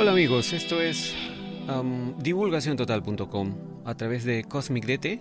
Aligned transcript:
Hola 0.00 0.12
amigos, 0.12 0.52
esto 0.52 0.80
es 0.80 1.12
um, 1.68 2.16
divulgaciontotal.com 2.18 3.54
a 3.84 3.96
través 3.96 4.22
de 4.22 4.44
Cosmic 4.44 4.86
DT 4.86 5.20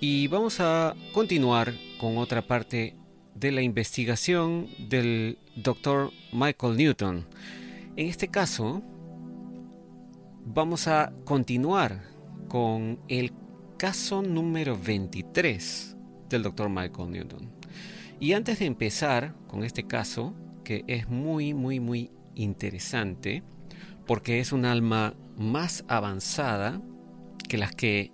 y 0.00 0.26
vamos 0.26 0.58
a 0.58 0.96
continuar 1.12 1.72
con 2.00 2.18
otra 2.18 2.42
parte 2.42 2.96
de 3.36 3.52
la 3.52 3.62
investigación 3.62 4.66
del 4.88 5.38
Dr. 5.54 6.10
Michael 6.32 6.76
Newton. 6.78 7.28
En 7.94 8.08
este 8.08 8.26
caso, 8.26 8.82
vamos 10.46 10.88
a 10.88 11.12
continuar 11.24 12.02
con 12.48 12.98
el 13.06 13.30
caso 13.76 14.20
número 14.20 14.76
23 14.76 15.96
del 16.28 16.42
Dr. 16.42 16.68
Michael 16.68 17.12
Newton. 17.12 17.52
Y 18.18 18.32
antes 18.32 18.58
de 18.58 18.66
empezar 18.66 19.32
con 19.46 19.62
este 19.62 19.86
caso, 19.86 20.34
que 20.64 20.82
es 20.88 21.08
muy, 21.08 21.54
muy, 21.54 21.78
muy 21.78 22.10
interesante, 22.34 23.44
porque 24.12 24.40
es 24.40 24.52
un 24.52 24.66
alma 24.66 25.14
más 25.38 25.86
avanzada 25.88 26.82
que 27.48 27.56
las 27.56 27.74
que 27.74 28.12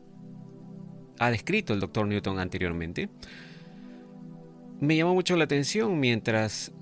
ha 1.19 1.29
descrito 1.29 1.75
el 1.75 1.81
doctor 1.81 2.07
Newton 2.07 2.39
anteriormente, 2.39 3.11
me 4.79 4.95
llamó 4.95 5.15
mucho 5.15 5.35
la 5.35 5.43
atención 5.43 5.99
mientras 5.99 6.73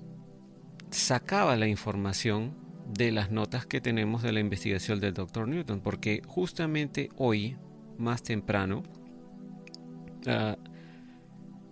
sacaba 0.91 1.55
la 1.55 1.67
información 1.67 2.53
de 2.93 3.11
las 3.11 3.31
notas 3.31 3.65
que 3.65 3.81
tenemos 3.81 4.21
de 4.21 4.33
la 4.33 4.39
investigación 4.39 4.99
del 4.99 5.15
doctor 5.15 5.47
Newton, 5.47 5.81
porque 5.81 6.21
justamente 6.27 7.09
hoy, 7.15 7.57
más 7.97 8.21
temprano, 8.21 8.83
uh, 10.27 10.61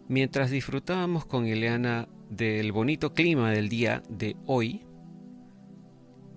mientras 0.07 0.49
disfrutábamos 0.49 1.27
con 1.27 1.45
Ileana 1.45 2.07
del 2.27 2.71
bonito 2.71 3.13
clima 3.13 3.51
del 3.51 3.69
día 3.69 4.01
de 4.09 4.35
hoy, 4.47 4.84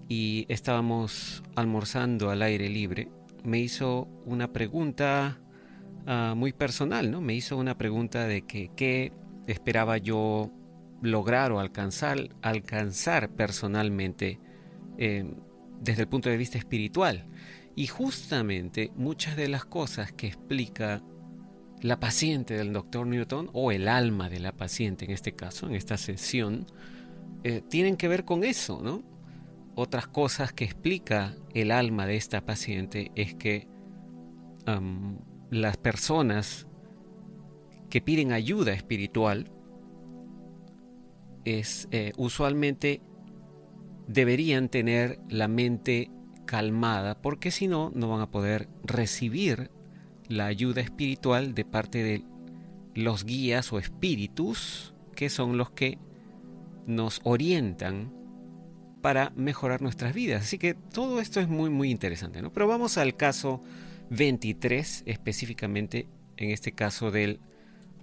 y 0.08 0.46
estábamos 0.48 1.42
almorzando 1.54 2.30
al 2.30 2.42
aire 2.42 2.68
libre, 2.68 3.08
me 3.44 3.60
hizo 3.60 4.08
una 4.24 4.52
pregunta 4.52 5.38
uh, 6.06 6.34
muy 6.34 6.52
personal, 6.52 7.10
¿no? 7.10 7.20
Me 7.20 7.34
hizo 7.34 7.56
una 7.56 7.76
pregunta 7.76 8.26
de 8.26 8.42
que 8.42 8.70
qué 8.74 9.12
esperaba 9.46 9.98
yo 9.98 10.50
lograr 11.02 11.52
o 11.52 11.60
alcanzar, 11.60 12.28
alcanzar 12.42 13.30
personalmente 13.30 14.40
eh, 14.98 15.30
desde 15.80 16.02
el 16.02 16.08
punto 16.08 16.28
de 16.28 16.36
vista 16.36 16.58
espiritual. 16.58 17.26
Y 17.76 17.86
justamente 17.86 18.90
muchas 18.96 19.36
de 19.36 19.48
las 19.48 19.64
cosas 19.64 20.12
que 20.12 20.26
explica 20.26 21.02
la 21.80 22.00
paciente 22.00 22.54
del 22.54 22.72
doctor 22.72 23.06
Newton, 23.06 23.50
o 23.52 23.70
el 23.70 23.86
alma 23.86 24.28
de 24.28 24.40
la 24.40 24.52
paciente 24.52 25.04
en 25.04 25.12
este 25.12 25.32
caso, 25.32 25.66
en 25.66 25.76
esta 25.76 25.96
sesión, 25.96 26.66
eh, 27.44 27.62
tienen 27.68 27.96
que 27.96 28.08
ver 28.08 28.24
con 28.24 28.42
eso, 28.42 28.80
¿no? 28.82 29.02
Otras 29.78 30.08
cosas 30.08 30.52
que 30.52 30.64
explica 30.64 31.36
el 31.54 31.70
alma 31.70 32.04
de 32.04 32.16
esta 32.16 32.44
paciente 32.44 33.12
es 33.14 33.36
que 33.36 33.68
las 35.50 35.76
personas 35.76 36.66
que 37.88 38.00
piden 38.00 38.32
ayuda 38.32 38.72
espiritual 38.72 39.52
es 41.44 41.86
eh, 41.92 42.12
usualmente 42.16 43.00
deberían 44.08 44.68
tener 44.68 45.20
la 45.28 45.46
mente 45.46 46.10
calmada 46.44 47.22
porque 47.22 47.52
si 47.52 47.68
no 47.68 47.92
no 47.94 48.08
van 48.08 48.20
a 48.20 48.30
poder 48.32 48.68
recibir 48.82 49.70
la 50.28 50.46
ayuda 50.46 50.80
espiritual 50.80 51.54
de 51.54 51.64
parte 51.64 52.02
de 52.02 52.24
los 52.94 53.24
guías 53.24 53.72
o 53.72 53.78
espíritus 53.78 54.92
que 55.14 55.30
son 55.30 55.56
los 55.56 55.70
que 55.70 55.98
nos 56.84 57.20
orientan 57.22 58.17
para 59.08 59.32
mejorar 59.36 59.80
nuestras 59.80 60.12
vidas. 60.12 60.42
Así 60.42 60.58
que 60.58 60.74
todo 60.74 61.18
esto 61.18 61.40
es 61.40 61.48
muy 61.48 61.70
muy 61.70 61.90
interesante, 61.90 62.42
¿no? 62.42 62.52
Pero 62.52 62.66
vamos 62.66 62.98
al 62.98 63.16
caso 63.16 63.62
23 64.10 65.04
específicamente, 65.06 66.06
en 66.36 66.50
este 66.50 66.72
caso 66.72 67.10
del 67.10 67.40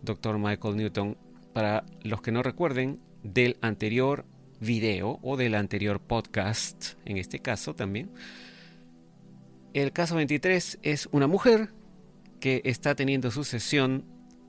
Dr. 0.01 0.39
Michael 0.39 0.77
Newton, 0.77 1.15
para 1.53 1.85
los 2.01 2.23
que 2.23 2.31
no 2.31 2.41
recuerden 2.41 2.99
del 3.21 3.59
anterior 3.61 4.25
video 4.59 5.19
o 5.21 5.37
del 5.37 5.53
anterior 5.53 5.99
podcast, 5.99 6.93
en 7.05 7.17
este 7.17 7.37
caso 7.37 7.75
también. 7.75 8.09
El 9.75 9.91
caso 9.91 10.15
23 10.15 10.79
es 10.81 11.07
una 11.11 11.27
mujer 11.27 11.69
que 12.39 12.63
está 12.65 12.95
teniendo 12.95 13.29
su 13.29 13.43
sesión 13.43 14.05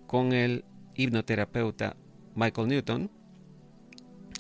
con 0.07 0.33
el 0.33 0.65
hipnoterapeuta 0.95 1.99
Michael 2.35 2.69
Newton 2.69 3.11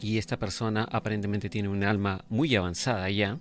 y 0.01 0.19
esta 0.19 0.39
persona 0.39 0.87
aparentemente 0.91 1.51
tiene 1.51 1.69
un 1.69 1.83
alma 1.83 2.25
muy 2.29 2.55
avanzada 2.55 3.09
ya, 3.11 3.39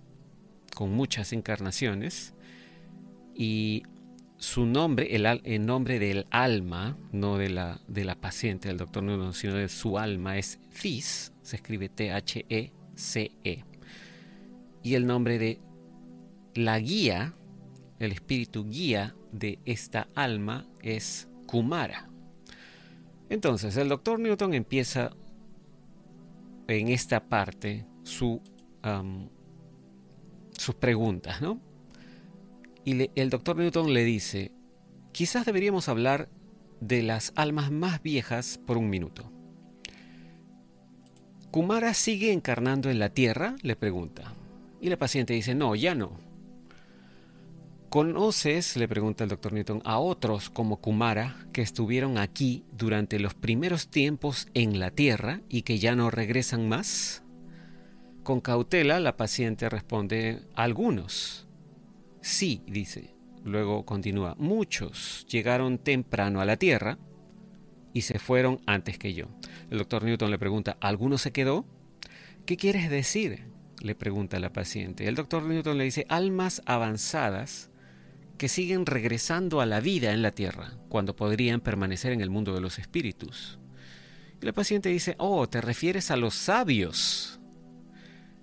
con 0.73 0.91
muchas 0.91 1.33
encarnaciones. 1.33 2.33
Y 3.33 3.83
su 4.37 4.65
nombre, 4.65 5.15
el, 5.15 5.65
nombre 5.65 5.99
del 5.99 6.25
alma, 6.29 6.97
no 7.11 7.37
de 7.37 7.49
la, 7.49 7.81
de 7.87 8.05
la 8.05 8.15
paciente 8.15 8.67
del 8.69 8.77
doctor 8.77 9.03
Nuno, 9.03 9.33
sino 9.33 9.55
de 9.55 9.69
su 9.69 9.97
alma, 9.97 10.37
es 10.37 10.59
This, 10.81 11.33
se 11.41 11.57
escribe 11.57 11.89
T-H-E-C-E. 11.89 12.71
-E. 13.43 13.63
Y 14.83 14.93
el 14.93 15.05
nombre 15.05 15.39
de 15.39 15.59
la 16.53 16.79
guía, 16.79 17.33
el 17.99 18.11
espíritu 18.11 18.69
guía 18.69 19.15
de 19.31 19.59
esta 19.65 20.07
alma 20.15 20.67
es 20.81 21.27
Kumara. 21.47 22.09
Entonces, 23.29 23.75
el 23.77 23.89
doctor 23.89 24.19
Newton 24.19 24.53
empieza 24.53 25.11
en 26.67 26.89
esta 26.89 27.27
parte 27.27 27.85
su, 28.03 28.41
sus 30.57 30.75
preguntas, 30.75 31.41
¿no? 31.41 31.59
Y 32.83 33.09
el 33.19 33.29
doctor 33.29 33.57
Newton 33.57 33.93
le 33.93 34.03
dice, 34.03 34.51
quizás 35.11 35.45
deberíamos 35.45 35.89
hablar 35.89 36.29
de 36.81 37.01
las 37.01 37.33
almas 37.35 37.71
más 37.71 38.01
viejas 38.03 38.59
por 38.65 38.77
un 38.77 38.89
minuto. 38.89 39.31
¿Kumara 41.51 41.93
sigue 41.93 42.31
encarnando 42.31 42.89
en 42.89 42.99
la 42.99 43.09
Tierra? 43.09 43.55
le 43.61 43.75
pregunta. 43.75 44.33
Y 44.81 44.89
la 44.89 44.97
paciente 44.97 45.33
dice, 45.33 45.55
no, 45.55 45.73
ya 45.73 45.95
no. 45.95 46.24
¿Conoces, 47.95 48.75
le 48.75 48.89
pregunta 48.89 49.23
el 49.23 49.29
doctor 49.29 49.53
Newton, 49.53 49.81
a 49.85 49.99
otros 49.99 50.49
como 50.49 50.81
Kumara 50.81 51.47
que 51.53 51.61
estuvieron 51.61 52.17
aquí 52.17 52.65
durante 52.73 53.19
los 53.19 53.35
primeros 53.35 53.87
tiempos 53.87 54.49
en 54.53 54.79
la 54.79 54.91
Tierra 54.91 55.39
y 55.47 55.61
que 55.61 55.79
ya 55.79 55.95
no 55.95 56.11
regresan 56.11 56.67
más? 56.67 57.23
Con 58.23 58.41
cautela 58.41 58.99
la 58.99 59.15
paciente 59.15 59.69
responde, 59.69 60.41
algunos. 60.55 61.47
Sí, 62.19 62.63
dice. 62.67 63.15
Luego 63.45 63.85
continúa, 63.85 64.35
muchos 64.37 65.25
llegaron 65.29 65.77
temprano 65.77 66.41
a 66.41 66.45
la 66.45 66.57
Tierra 66.57 66.97
y 67.93 68.01
se 68.01 68.19
fueron 68.19 68.59
antes 68.65 68.99
que 68.99 69.13
yo. 69.13 69.27
El 69.71 69.77
doctor 69.77 70.03
Newton 70.03 70.31
le 70.31 70.37
pregunta, 70.37 70.75
¿alguno 70.81 71.17
se 71.17 71.31
quedó? 71.31 71.65
¿Qué 72.45 72.57
quieres 72.57 72.89
decir? 72.89 73.45
le 73.79 73.95
pregunta 73.95 74.39
la 74.39 74.51
paciente. 74.51 75.07
El 75.07 75.15
doctor 75.15 75.43
Newton 75.43 75.77
le 75.77 75.85
dice, 75.85 76.05
almas 76.09 76.61
avanzadas 76.65 77.69
que 78.37 78.49
siguen 78.49 78.85
regresando 78.85 79.61
a 79.61 79.65
la 79.65 79.79
vida 79.79 80.11
en 80.11 80.21
la 80.21 80.31
tierra, 80.31 80.73
cuando 80.89 81.15
podrían 81.15 81.61
permanecer 81.61 82.11
en 82.11 82.21
el 82.21 82.29
mundo 82.29 82.53
de 82.53 82.61
los 82.61 82.79
espíritus. 82.79 83.59
Y 84.41 84.45
la 84.45 84.53
paciente 84.53 84.89
dice, 84.89 85.15
oh, 85.17 85.47
¿te 85.47 85.61
refieres 85.61 86.11
a 86.11 86.17
los 86.17 86.35
sabios? 86.35 87.39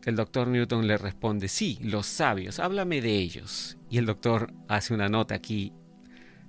El 0.04 0.16
doctor 0.16 0.48
Newton 0.48 0.86
le 0.86 0.98
responde, 0.98 1.48
sí, 1.48 1.78
los 1.82 2.06
sabios, 2.06 2.58
háblame 2.58 3.00
de 3.00 3.16
ellos. 3.18 3.76
Y 3.88 3.98
el 3.98 4.06
doctor 4.06 4.52
hace 4.68 4.94
una 4.94 5.08
nota 5.08 5.34
aquí 5.34 5.72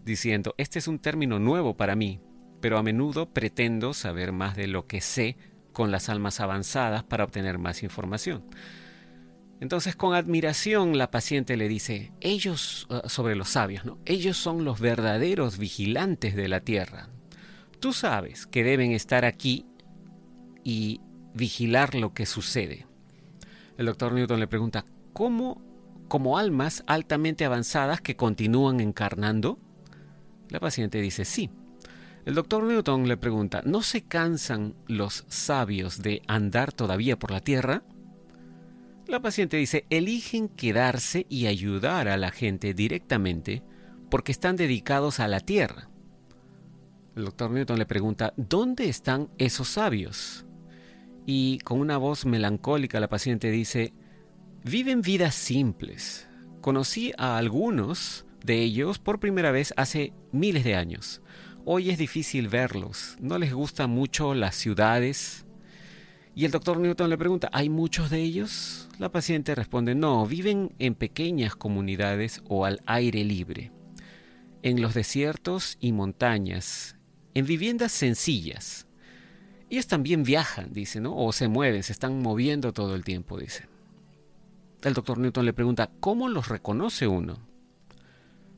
diciendo, 0.04 0.56
este 0.57 0.80
es 0.80 0.88
un 0.88 1.00
término 1.00 1.40
nuevo 1.40 1.78
para 1.78 1.95
mí, 1.95 2.19
pero 2.62 2.78
a 2.78 2.84
menudo 2.84 3.31
pretendo 3.31 3.94
saber 3.94 4.31
más 4.31 4.56
de 4.56 4.68
lo 4.68 4.88
que 4.88 5.01
sé 5.01 5.38
con 5.72 5.92
las 5.92 6.10
almas 6.10 6.40
avanzadas 6.40 7.04
para 7.04 7.25
obtener 7.25 7.57
más 7.57 7.84
información. 7.84 8.44
Entonces 9.63 9.95
con 9.95 10.13
admiración 10.13 10.98
la 10.98 11.10
paciente 11.10 11.56
le 11.56 11.69
dice, 11.69 12.12
ellos, 12.19 12.86
uh, 12.89 13.07
sobre 13.07 13.38
los 13.38 13.48
sabios, 13.48 13.86
¿no? 13.86 13.98
Ellos 14.04 14.36
son 14.36 14.65
los 14.65 14.81
verdaderos 14.81 15.57
vigilantes 15.57 16.36
de 16.36 16.50
la 16.50 16.60
tierra. 16.60 17.07
Tú 17.80 17.94
sabes 17.94 18.45
que 18.45 18.65
deben 18.65 18.92
estar 18.92 19.24
aquí 19.24 19.65
y 20.65 21.00
vigilar 21.33 21.95
lo 21.95 22.13
que 22.13 22.25
sucede. 22.25 22.88
El 23.77 23.86
doctor 23.86 24.12
Newton 24.12 24.42
le 24.42 24.48
pregunta, 24.48 24.83
¿cómo, 25.13 25.62
como 26.09 26.38
almas 26.38 26.83
altamente 26.86 27.45
avanzadas 27.45 28.01
que 28.01 28.18
continúan 28.18 28.81
encarnando? 28.81 29.59
La 30.50 30.59
paciente 30.59 31.00
dice, 31.00 31.24
sí. 31.24 31.50
El 32.25 32.36
doctor 32.36 32.66
Newton 32.66 33.07
le 33.07 33.16
pregunta, 33.16 33.62
¿no 33.63 33.81
se 33.81 34.01
cansan 34.01 34.75
los 34.88 35.24
sabios 35.30 36.01
de 36.01 36.21
andar 36.27 36.74
todavía 36.74 37.18
por 37.18 37.31
la 37.31 37.39
tierra? 37.39 37.83
La 39.08 39.22
paciente 39.22 39.58
dice, 39.58 39.86
eligen 39.90 40.48
quedarse 40.48 41.26
y 41.30 41.48
ayudar 41.48 42.08
a 42.08 42.18
la 42.18 42.32
gente 42.32 42.74
directamente 42.74 43.62
porque 44.10 44.32
están 44.32 44.56
dedicados 44.56 45.20
a 45.20 45.28
la 45.28 45.40
tierra. 45.40 45.90
El 47.16 47.26
doctor 47.26 47.52
Newton 47.52 47.78
le 47.78 47.86
pregunta, 47.86 48.34
¿dónde 48.38 48.90
están 48.90 49.30
esos 49.38 49.68
sabios? 49.68 50.46
Y 51.26 51.60
con 51.60 51.80
una 51.80 51.98
voz 51.98 52.26
melancólica 52.26 53.00
la 53.00 53.10
paciente 53.10 53.52
dice, 53.52 53.94
viven 54.64 55.02
vidas 55.02 55.36
simples. 55.36 56.28
Conocí 56.62 57.12
a 57.18 57.38
algunos 57.38 58.26
de 58.44 58.62
ellos 58.62 59.00
por 59.00 59.20
primera 59.20 59.52
vez 59.52 59.74
hace 59.78 60.14
miles 60.32 60.64
de 60.64 60.76
años. 60.76 61.22
Hoy 61.66 61.90
es 61.90 61.98
difícil 61.98 62.48
verlos. 62.48 63.16
No 63.20 63.38
les 63.38 63.54
gustan 63.54 63.90
mucho 63.90 64.34
las 64.34 64.56
ciudades. 64.56 65.46
Y 66.35 66.45
el 66.45 66.51
doctor 66.51 66.80
Newton 66.80 67.09
le 67.09 67.18
pregunta, 67.18 67.50
¿hay 67.53 67.69
muchos 67.69 68.09
de 68.09 68.21
ellos? 68.21 68.89
La 68.97 69.12
paciente 69.12 69.53
responde, 69.53 69.94
no, 69.94 70.25
viven 70.25 70.74
en 70.80 70.95
pequeñas 70.95 71.56
comunidades 71.56 72.41
o 72.47 72.65
al 72.65 72.81
aire 72.88 73.24
libre, 73.24 73.71
en 74.63 74.81
los 74.81 74.95
desiertos 74.95 75.77
y 75.80 75.91
montañas, 75.91 76.95
en 77.35 77.45
viviendas 77.45 77.91
sencillas. 77.91 78.88
Ellos 79.69 79.85
también 79.85 80.24
viajan, 80.24 80.74
dice, 80.74 81.00
¿no? 81.00 81.15
O 81.15 81.31
se 81.33 81.47
mueven, 81.47 81.83
se 81.83 81.94
están 81.94 82.21
moviendo 82.21 82.74
todo 82.74 82.95
el 82.95 83.03
tiempo, 83.03 83.38
dice. 83.39 83.68
El 84.81 84.94
doctor 84.94 85.19
Newton 85.19 85.45
le 85.45 85.53
pregunta, 85.53 85.91
¿cómo 86.00 86.30
los 86.30 86.50
reconoce 86.50 87.07
uno? 87.07 87.38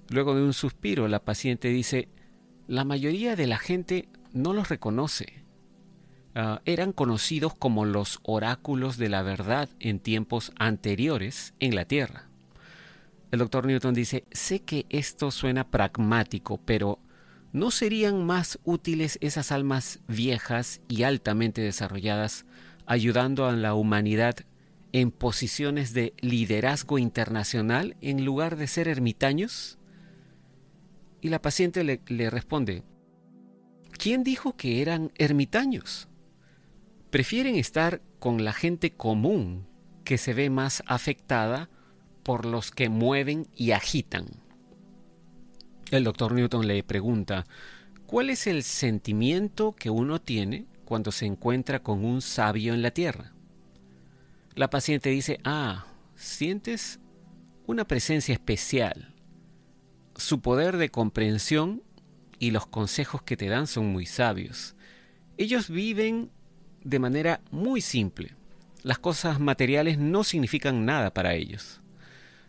Luego 0.10 0.34
de 0.34 0.44
un 0.44 0.54
suspiro, 0.54 1.08
la 1.08 1.24
paciente 1.24 1.70
dice, 1.70 2.08
la 2.68 2.86
mayoría 2.86 3.36
de 3.36 3.48
la 3.48 3.58
gente 3.58 4.08
no 4.32 4.54
los 4.54 4.70
reconoce. 4.70 5.45
Ah, 6.38 6.62
eran 6.66 6.92
conocidos 6.92 7.56
como 7.56 7.86
los 7.86 8.20
oráculos 8.24 8.98
de 8.98 9.08
la 9.08 9.22
verdad 9.22 9.70
en 9.80 10.00
tiempos 10.00 10.52
anteriores 10.58 11.54
en 11.62 11.76
la 11.76 11.86
Tierra. 11.86 12.28
El 13.32 13.40
doctor 13.40 13.66
Newton 13.66 13.94
dice, 13.94 14.26
sé 14.32 14.60
que 14.60 14.86
esto 14.90 15.32
suena 15.32 15.72
pragmático, 15.72 16.60
pero 16.66 17.00
¿no 17.54 17.72
serían 17.72 18.26
más 18.26 18.60
útiles 18.66 19.18
esas 19.22 19.54
almas 19.54 20.02
viejas 20.10 20.82
y 20.90 21.04
altamente 21.04 21.62
desarrolladas 21.62 22.46
ayudando 22.86 23.46
a 23.46 23.54
la 23.54 23.74
humanidad 23.74 24.36
en 24.92 25.12
posiciones 25.12 25.94
de 25.94 26.14
liderazgo 26.20 26.98
internacional 26.98 27.96
en 28.02 28.26
lugar 28.26 28.58
de 28.58 28.68
ser 28.68 28.90
ermitaños? 28.90 29.78
Y 31.22 31.30
la 31.30 31.42
paciente 31.42 31.86
le, 31.86 32.02
le 32.08 32.30
responde, 32.30 32.84
¿quién 33.98 34.26
dijo 34.26 34.58
que 34.58 34.82
eran 34.82 35.14
ermitaños? 35.16 36.10
Prefieren 37.16 37.56
estar 37.56 38.02
con 38.20 38.44
la 38.44 38.52
gente 38.52 38.92
común 38.92 39.66
que 40.04 40.18
se 40.18 40.34
ve 40.34 40.50
más 40.50 40.84
afectada 40.86 41.70
por 42.24 42.46
los 42.46 42.72
que 42.72 42.90
mueven 42.90 43.48
y 43.56 43.72
agitan. 43.72 44.26
El 45.92 46.04
doctor 46.04 46.34
Newton 46.34 46.68
le 46.68 46.84
pregunta, 46.84 47.46
¿cuál 48.06 48.30
es 48.32 48.48
el 48.48 48.64
sentimiento 48.64 49.72
que 49.72 49.90
uno 49.90 50.20
tiene 50.20 50.66
cuando 50.84 51.14
se 51.14 51.26
encuentra 51.26 51.82
con 51.82 52.04
un 52.04 52.22
sabio 52.22 52.74
en 52.74 52.82
la 52.82 52.92
tierra? 52.92 53.32
La 54.54 54.70
paciente 54.70 55.10
dice, 55.10 55.40
ah, 55.46 55.86
sientes 56.18 57.00
una 57.66 57.88
presencia 57.88 58.34
especial. 58.34 59.16
Su 60.18 60.42
poder 60.42 60.76
de 60.76 60.92
comprensión 60.92 61.82
y 62.40 62.52
los 62.52 62.68
consejos 62.68 63.22
que 63.22 63.38
te 63.38 63.48
dan 63.48 63.68
son 63.68 63.86
muy 63.86 64.06
sabios. 64.06 64.76
Ellos 65.38 65.70
viven 65.70 66.35
de 66.86 67.00
manera 67.00 67.42
muy 67.52 67.82
simple. 67.82 68.34
Las 68.84 69.00
cosas 69.00 69.40
materiales 69.40 69.98
no 69.98 70.24
significan 70.24 70.86
nada 70.86 71.14
para 71.14 71.34
ellos. 71.34 71.82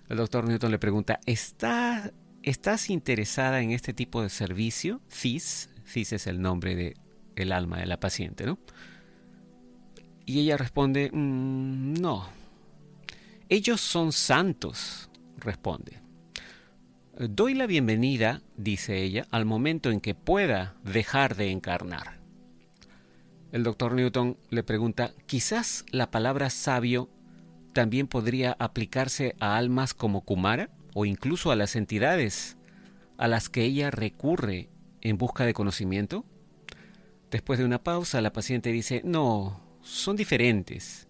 El 0.09 0.19
doctor 0.19 0.47
Newton 0.47 0.71
le 0.71 0.79
pregunta, 0.79 1.19
¿estás 1.27 2.91
interesada 2.91 3.61
en 3.63 3.73
este 3.73 3.95
tipo 3.95 4.23
de 4.23 4.29
servicio? 4.29 5.01
CIS, 5.11 5.71
CIS 5.85 6.13
es 6.13 6.27
el 6.29 6.41
nombre 6.41 6.77
del 6.77 6.97
el 7.35 7.53
alma 7.53 7.79
de 7.79 7.87
la 7.87 7.99
paciente, 7.99 8.47
¿no? 8.47 8.59
Y 10.27 10.41
ella 10.41 10.57
responde, 10.57 11.11
mm, 11.13 11.95
no. 11.95 12.29
Ellos 13.49 13.81
son 13.81 14.13
santos, 14.13 15.09
responde. 15.39 16.01
Doy 17.19 17.55
la 17.55 17.67
bienvenida, 17.67 18.43
dice 18.57 19.03
ella, 19.03 19.27
al 19.31 19.47
momento 19.47 19.91
en 19.91 20.01
que 20.01 20.15
pueda 20.15 20.75
dejar 20.83 21.37
de 21.37 21.51
encarnar. 21.51 22.26
El 23.53 23.63
doctor 23.63 23.95
Newton 23.95 24.37
le 24.51 24.63
pregunta, 24.63 25.13
quizás 25.27 25.85
la 25.91 26.11
palabra 26.11 26.51
sabio 26.51 27.09
también 27.73 28.09
podría 28.09 28.57
aplicarse 28.59 29.37
a 29.39 29.57
almas 29.57 29.95
como 29.95 30.23
Kumara 30.23 30.71
o 30.95 31.05
incluso 31.05 31.51
a 31.51 31.57
las 31.57 31.77
entidades 31.77 32.57
a 33.19 33.29
las 33.29 33.49
que 33.49 33.63
ella 33.63 33.91
recurre 33.91 34.69
en 35.01 35.19
busca 35.19 35.45
de 35.45 35.55
conocimiento. 35.55 36.25
Después 37.31 37.59
de 37.59 37.65
una 37.65 37.83
pausa, 37.83 38.21
la 38.21 38.33
paciente 38.33 38.73
dice, 38.73 39.03
no, 39.05 39.61
son 39.83 40.17
diferentes. 40.17 41.09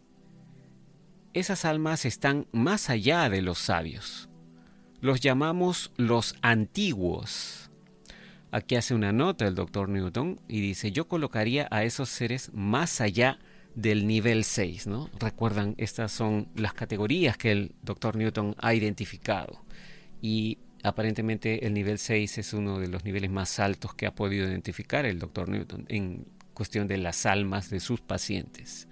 Esas 1.32 1.64
almas 1.64 2.04
están 2.04 2.46
más 2.52 2.90
allá 2.90 3.28
de 3.28 3.42
los 3.42 3.58
sabios. 3.58 4.28
Los 5.00 5.20
llamamos 5.20 5.92
los 5.96 6.34
antiguos. 6.42 7.65
Aquí 8.56 8.74
hace 8.74 8.94
una 8.94 9.12
nota 9.12 9.46
el 9.46 9.54
doctor 9.54 9.90
Newton 9.90 10.40
y 10.48 10.62
dice, 10.62 10.90
yo 10.90 11.08
colocaría 11.08 11.68
a 11.70 11.84
esos 11.84 12.08
seres 12.08 12.50
más 12.54 13.02
allá 13.02 13.38
del 13.74 14.06
nivel 14.06 14.44
6, 14.44 14.86
¿no? 14.86 15.10
Recuerdan, 15.20 15.74
estas 15.76 16.10
son 16.10 16.48
las 16.54 16.72
categorías 16.72 17.36
que 17.36 17.52
el 17.52 17.74
doctor 17.82 18.16
Newton 18.16 18.56
ha 18.58 18.72
identificado. 18.72 19.60
Y 20.22 20.56
aparentemente 20.82 21.66
el 21.66 21.74
nivel 21.74 21.98
6 21.98 22.38
es 22.38 22.54
uno 22.54 22.78
de 22.78 22.88
los 22.88 23.04
niveles 23.04 23.30
más 23.30 23.60
altos 23.60 23.92
que 23.92 24.06
ha 24.06 24.14
podido 24.14 24.48
identificar 24.48 25.04
el 25.04 25.18
doctor 25.18 25.50
Newton 25.50 25.84
en 25.90 26.26
cuestión 26.54 26.88
de 26.88 26.96
las 26.96 27.26
almas 27.26 27.68
de 27.68 27.80
sus 27.80 28.00
pacientes. 28.00 28.88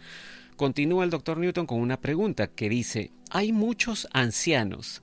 Continúa 0.57 1.05
el 1.05 1.11
doctor 1.11 1.39
Newton 1.39 1.65
con 1.65 1.81
una 1.81 2.03
pregunta 2.03 2.49
que 2.49 2.69
dice, 2.69 3.13
¿hay 3.31 3.53
muchos 3.53 4.09
ancianos 4.13 5.01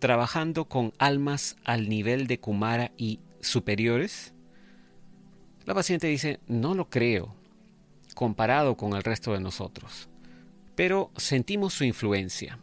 trabajando 0.00 0.64
con 0.64 0.92
almas 0.98 1.56
al 1.62 1.88
nivel 1.88 2.26
de 2.26 2.40
Kumara 2.40 2.90
y 2.96 3.20
superiores? 3.42 4.32
La 5.66 5.74
paciente 5.74 6.06
dice, 6.06 6.40
no 6.46 6.74
lo 6.74 6.88
creo, 6.88 7.34
comparado 8.14 8.76
con 8.76 8.94
el 8.94 9.02
resto 9.02 9.32
de 9.32 9.40
nosotros, 9.40 10.08
pero 10.74 11.10
sentimos 11.16 11.74
su 11.74 11.84
influencia. 11.84 12.58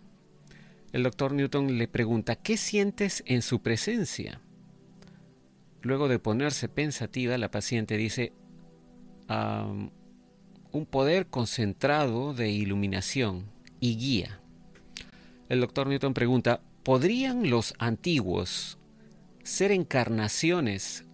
El 0.92 1.04
doctor 1.04 1.34
Newton 1.34 1.78
le 1.78 1.88
pregunta, 1.88 2.36
¿qué 2.36 2.58
sientes 2.58 3.24
en 3.28 3.44
su 3.44 3.62
presencia? 3.62 4.42
Luego 5.82 6.08
de 6.08 6.18
ponerse 6.18 6.68
pensativa, 6.68 7.38
la 7.38 7.52
paciente 7.52 7.96
dice, 7.96 8.34
un 9.30 10.86
poder 10.90 11.28
concentrado 11.28 12.34
de 12.34 12.50
iluminación 12.50 13.46
y 13.80 13.98
guía. 13.98 14.42
El 15.48 15.62
doctor 15.62 15.88
Newton 15.88 16.14
pregunta, 16.16 16.62
¿podrían 16.84 17.50
los 17.50 17.76
antiguos 17.78 18.79
ser 19.50 19.72
encarnaciones 19.72 21.06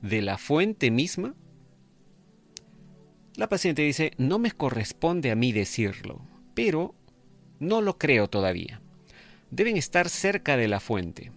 de 0.00 0.22
la 0.22 0.38
fuente 0.38 0.90
misma? 0.90 1.34
La 3.36 3.48
paciente 3.48 3.82
dice, 3.82 4.12
no 4.16 4.38
me 4.38 4.52
corresponde 4.52 5.30
a 5.30 5.36
mí 5.36 5.52
decirlo, 5.52 6.20
pero 6.54 6.94
no 7.58 7.80
lo 7.80 7.98
creo 7.98 8.28
todavía. 8.28 8.80
Deben 9.50 9.76
estar 9.76 10.08
cerca 10.08 10.56
de 10.56 10.68
la 10.68 10.80
fuente. 10.80 11.32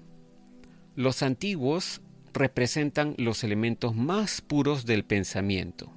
Los 0.95 1.23
antiguos 1.23 2.01
representan 2.33 3.15
los 3.17 3.43
elementos 3.43 3.95
más 3.95 4.41
puros 4.41 4.85
del 4.85 5.03
pensamiento 5.03 5.91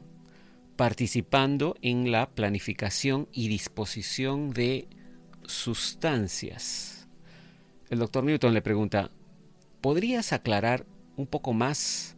participando 0.81 1.77
en 1.83 2.11
la 2.11 2.31
planificación 2.31 3.29
y 3.35 3.49
disposición 3.49 4.49
de 4.49 4.89
sustancias. 5.45 7.07
El 7.91 7.99
doctor 7.99 8.25
Newton 8.25 8.55
le 8.55 8.63
pregunta, 8.63 9.11
¿podrías 9.81 10.33
aclarar 10.33 10.87
un 11.17 11.27
poco 11.27 11.53
más 11.53 12.17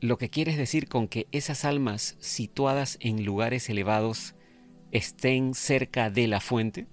lo 0.00 0.18
que 0.18 0.30
quieres 0.30 0.56
decir 0.56 0.88
con 0.88 1.08
que 1.08 1.26
esas 1.32 1.64
almas 1.64 2.16
situadas 2.20 2.98
en 3.00 3.24
lugares 3.24 3.68
elevados 3.68 4.34
estén 4.92 5.54
cerca 5.54 6.10
de 6.10 6.28
la 6.28 6.40
fuente? 6.40 6.86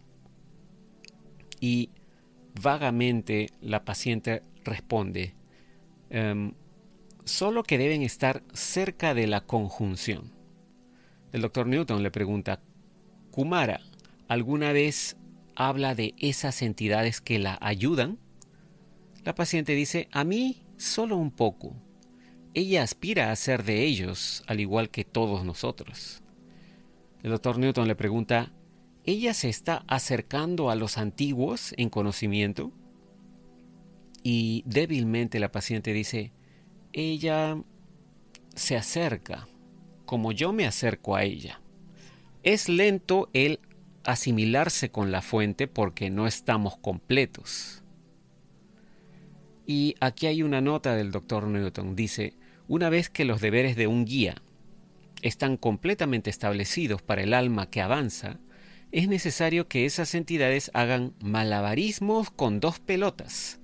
Y 1.60 1.89
vagamente 2.62 3.50
la 3.62 3.86
paciente 3.86 4.43
responde, 4.63 5.34
em, 6.10 6.53
solo 7.25 7.63
que 7.63 7.77
deben 7.77 8.01
estar 8.01 8.43
cerca 8.53 9.13
de 9.13 9.27
la 9.27 9.41
conjunción. 9.41 10.32
El 11.32 11.41
doctor 11.41 11.67
Newton 11.67 12.03
le 12.03 12.12
pregunta, 12.12 12.62
Kumara, 13.32 13.82
¿alguna 14.27 14.72
vez 14.72 15.17
habla 15.55 15.96
de 15.96 16.13
esas 16.20 16.62
entidades 16.62 17.22
que 17.22 17.39
la 17.39 17.58
ayudan? 17.62 18.20
La 19.24 19.36
paciente 19.36 19.74
dice, 19.74 20.10
a 20.12 20.24
mí 20.24 20.63
solo 20.77 21.15
un 21.15 21.32
poco. 21.32 21.75
Ella 22.53 22.84
aspira 22.84 23.32
a 23.32 23.36
ser 23.36 23.63
de 23.63 23.84
ellos, 23.84 24.44
al 24.48 24.60
igual 24.60 24.89
que 24.89 25.06
todos 25.06 25.46
nosotros. 25.46 26.22
El 27.24 27.32
doctor 27.32 27.58
Newton 27.58 27.88
le 27.88 27.96
pregunta, 27.96 28.51
¿ella 29.06 29.34
se 29.34 29.50
está 29.50 29.86
acercando 29.88 30.70
a 30.70 30.75
los 30.75 30.98
antiguos 30.98 31.74
en 31.77 31.89
conocimiento? 31.89 32.74
Y 34.24 34.63
débilmente 34.65 35.39
la 35.39 35.51
paciente 35.51 35.94
dice, 35.94 36.34
ella 36.92 37.58
se 38.56 38.75
acerca, 38.75 39.48
como 40.06 40.34
yo 40.34 40.51
me 40.51 40.65
acerco 40.65 41.15
a 41.15 41.24
ella. 41.24 41.62
Es 42.44 42.68
lento 42.68 43.30
el 43.32 43.62
asimilarse 44.03 44.92
con 44.92 45.12
la 45.12 45.22
fuente 45.22 45.68
porque 45.68 46.10
no 46.10 46.27
estamos 46.27 46.77
completos. 46.77 47.83
Y 49.65 49.96
aquí 50.00 50.27
hay 50.27 50.43
una 50.43 50.62
nota 50.62 50.96
del 50.96 51.12
doctor 51.12 51.48
Newton. 51.48 51.96
Dice, 51.96 52.34
una 52.67 52.89
vez 52.89 53.10
que 53.10 53.25
los 53.25 53.41
deberes 53.41 53.75
de 53.75 53.88
un 53.88 54.05
guía 54.05 54.41
están 55.22 55.58
completamente 55.58 56.29
establecidos 56.29 57.01
para 57.01 57.24
el 57.24 57.34
alma 57.34 57.70
que 57.70 57.82
avanza, 57.82 58.39
es 58.91 59.08
necesario 59.08 59.67
que 59.67 59.86
esas 59.86 60.13
entidades 60.13 60.70
hagan 60.74 61.13
malabarismos 61.20 62.29
con 62.29 62.60
dos 62.60 62.79
pelotas, 62.79 63.60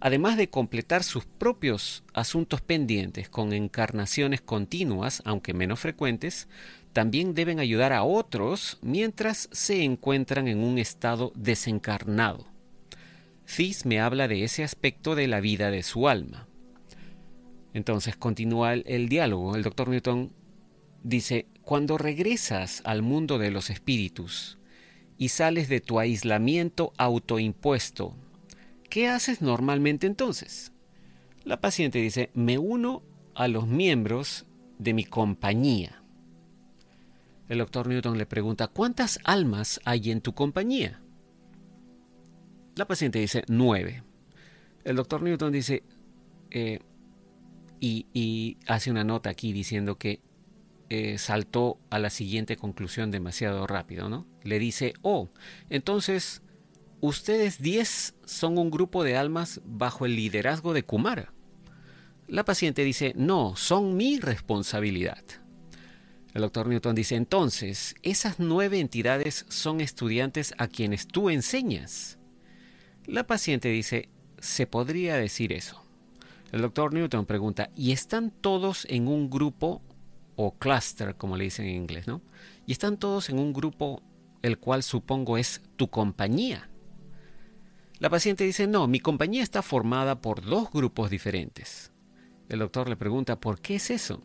además 0.00 0.36
de 0.36 0.50
completar 0.50 1.02
sus 1.02 1.24
propios 1.24 2.04
asuntos 2.12 2.60
pendientes 2.60 3.30
con 3.30 3.52
encarnaciones 3.52 4.42
continuas, 4.42 5.22
aunque 5.24 5.54
menos 5.54 5.80
frecuentes, 5.80 6.48
también 6.92 7.34
deben 7.34 7.58
ayudar 7.58 7.92
a 7.92 8.02
otros 8.02 8.78
mientras 8.82 9.48
se 9.52 9.82
encuentran 9.82 10.48
en 10.48 10.58
un 10.58 10.78
estado 10.78 11.32
desencarnado. 11.36 12.55
Cis 13.46 13.86
me 13.86 14.00
habla 14.00 14.28
de 14.28 14.44
ese 14.44 14.64
aspecto 14.64 15.14
de 15.14 15.28
la 15.28 15.40
vida 15.40 15.70
de 15.70 15.82
su 15.82 16.08
alma. 16.08 16.48
Entonces 17.72 18.16
continúa 18.16 18.74
el, 18.74 19.08
diálogo. 19.08 19.54
El 19.54 19.62
doctor 19.62 19.88
Newton 19.88 20.32
dice, 21.02 21.46
cuando 21.62 21.98
regresas 21.98 22.82
al 22.84 23.02
mundo 23.02 23.38
de 23.38 23.50
los 23.50 23.70
espíritus 23.70 24.58
y 25.18 25.28
sales 25.28 25.68
de 25.68 25.80
tu 25.80 25.98
aislamiento 25.98 26.92
autoimpuesto, 26.98 28.16
¿qué 28.90 29.08
haces 29.08 29.42
normalmente 29.42 30.06
entonces? 30.06 30.72
La 31.44 31.60
paciente 31.60 32.00
dice, 32.00 32.30
me 32.34 32.58
uno 32.58 33.02
a 33.34 33.46
los 33.46 33.68
miembros 33.68 34.46
de 34.78 34.94
mi 34.94 35.04
compañía. 35.04 36.02
El 37.48 37.58
doctor 37.58 37.86
Newton 37.86 38.18
le 38.18 38.26
pregunta, 38.26 38.66
¿cuántas 38.66 39.20
almas 39.22 39.80
hay 39.84 40.10
en 40.10 40.20
tu 40.20 40.34
compañía? 40.34 41.00
La 42.76 42.86
paciente 42.86 43.18
dice 43.18 43.42
nueve. 43.48 44.02
El 44.84 44.96
doctor 44.96 45.22
Newton 45.22 45.50
dice, 45.50 45.82
eh, 46.50 46.80
y, 47.80 48.58
hace 48.66 48.90
una 48.90 49.02
nota 49.02 49.30
aquí 49.30 49.54
diciendo 49.54 49.96
que 49.96 50.20
eh, 50.90 51.16
saltó 51.16 51.78
a 51.88 51.98
la 51.98 52.10
siguiente 52.10 52.56
conclusión 52.56 53.10
demasiado 53.10 53.66
rápido, 53.66 54.10
¿no? 54.10 54.26
Le 54.42 54.58
dice, 54.58 54.92
oh, 55.00 55.30
entonces 55.70 56.42
ustedes 57.00 57.62
diez 57.62 58.14
son 58.26 58.58
un 58.58 58.70
grupo 58.70 59.04
de 59.04 59.16
almas 59.16 59.62
bajo 59.64 60.04
el 60.04 60.14
liderazgo 60.14 60.74
de 60.74 60.82
Kumara. 60.82 61.32
La 62.28 62.44
paciente 62.44 62.84
dice, 62.84 63.14
no, 63.16 63.56
son 63.56 63.96
mi 63.96 64.20
responsabilidad. 64.20 65.24
El 66.34 66.42
doctor 66.42 66.66
Newton 66.66 66.94
dice, 66.94 67.14
entonces, 67.14 67.94
esas 68.02 68.38
nueve 68.38 68.80
entidades 68.80 69.46
son 69.48 69.80
estudiantes 69.80 70.52
a 70.58 70.68
quienes 70.68 71.06
tú 71.06 71.30
enseñas. 71.30 72.18
La 73.06 73.26
paciente 73.26 73.68
dice, 73.68 74.08
se 74.38 74.66
podría 74.66 75.16
decir 75.16 75.52
eso. 75.52 75.82
El 76.52 76.62
doctor 76.62 76.92
Newton 76.92 77.26
pregunta, 77.26 77.70
¿y 77.76 77.92
están 77.92 78.30
todos 78.30 78.86
en 78.90 79.08
un 79.08 79.30
grupo 79.30 79.82
o 80.36 80.52
cluster, 80.52 81.16
como 81.16 81.36
le 81.36 81.44
dicen 81.44 81.66
en 81.66 81.76
inglés, 81.76 82.06
¿no? 82.06 82.20
Y 82.66 82.72
están 82.72 82.98
todos 82.98 83.30
en 83.30 83.38
un 83.38 83.52
grupo 83.52 84.02
el 84.42 84.58
cual 84.58 84.82
supongo 84.82 85.38
es 85.38 85.62
tu 85.76 85.88
compañía. 85.88 86.68
La 87.98 88.10
paciente 88.10 88.44
dice, 88.44 88.66
no, 88.66 88.86
mi 88.86 89.00
compañía 89.00 89.42
está 89.42 89.62
formada 89.62 90.20
por 90.20 90.44
dos 90.44 90.70
grupos 90.70 91.10
diferentes. 91.10 91.90
El 92.48 92.58
doctor 92.58 92.88
le 92.88 92.96
pregunta, 92.96 93.40
¿por 93.40 93.60
qué 93.60 93.76
es 93.76 93.90
eso? 93.90 94.22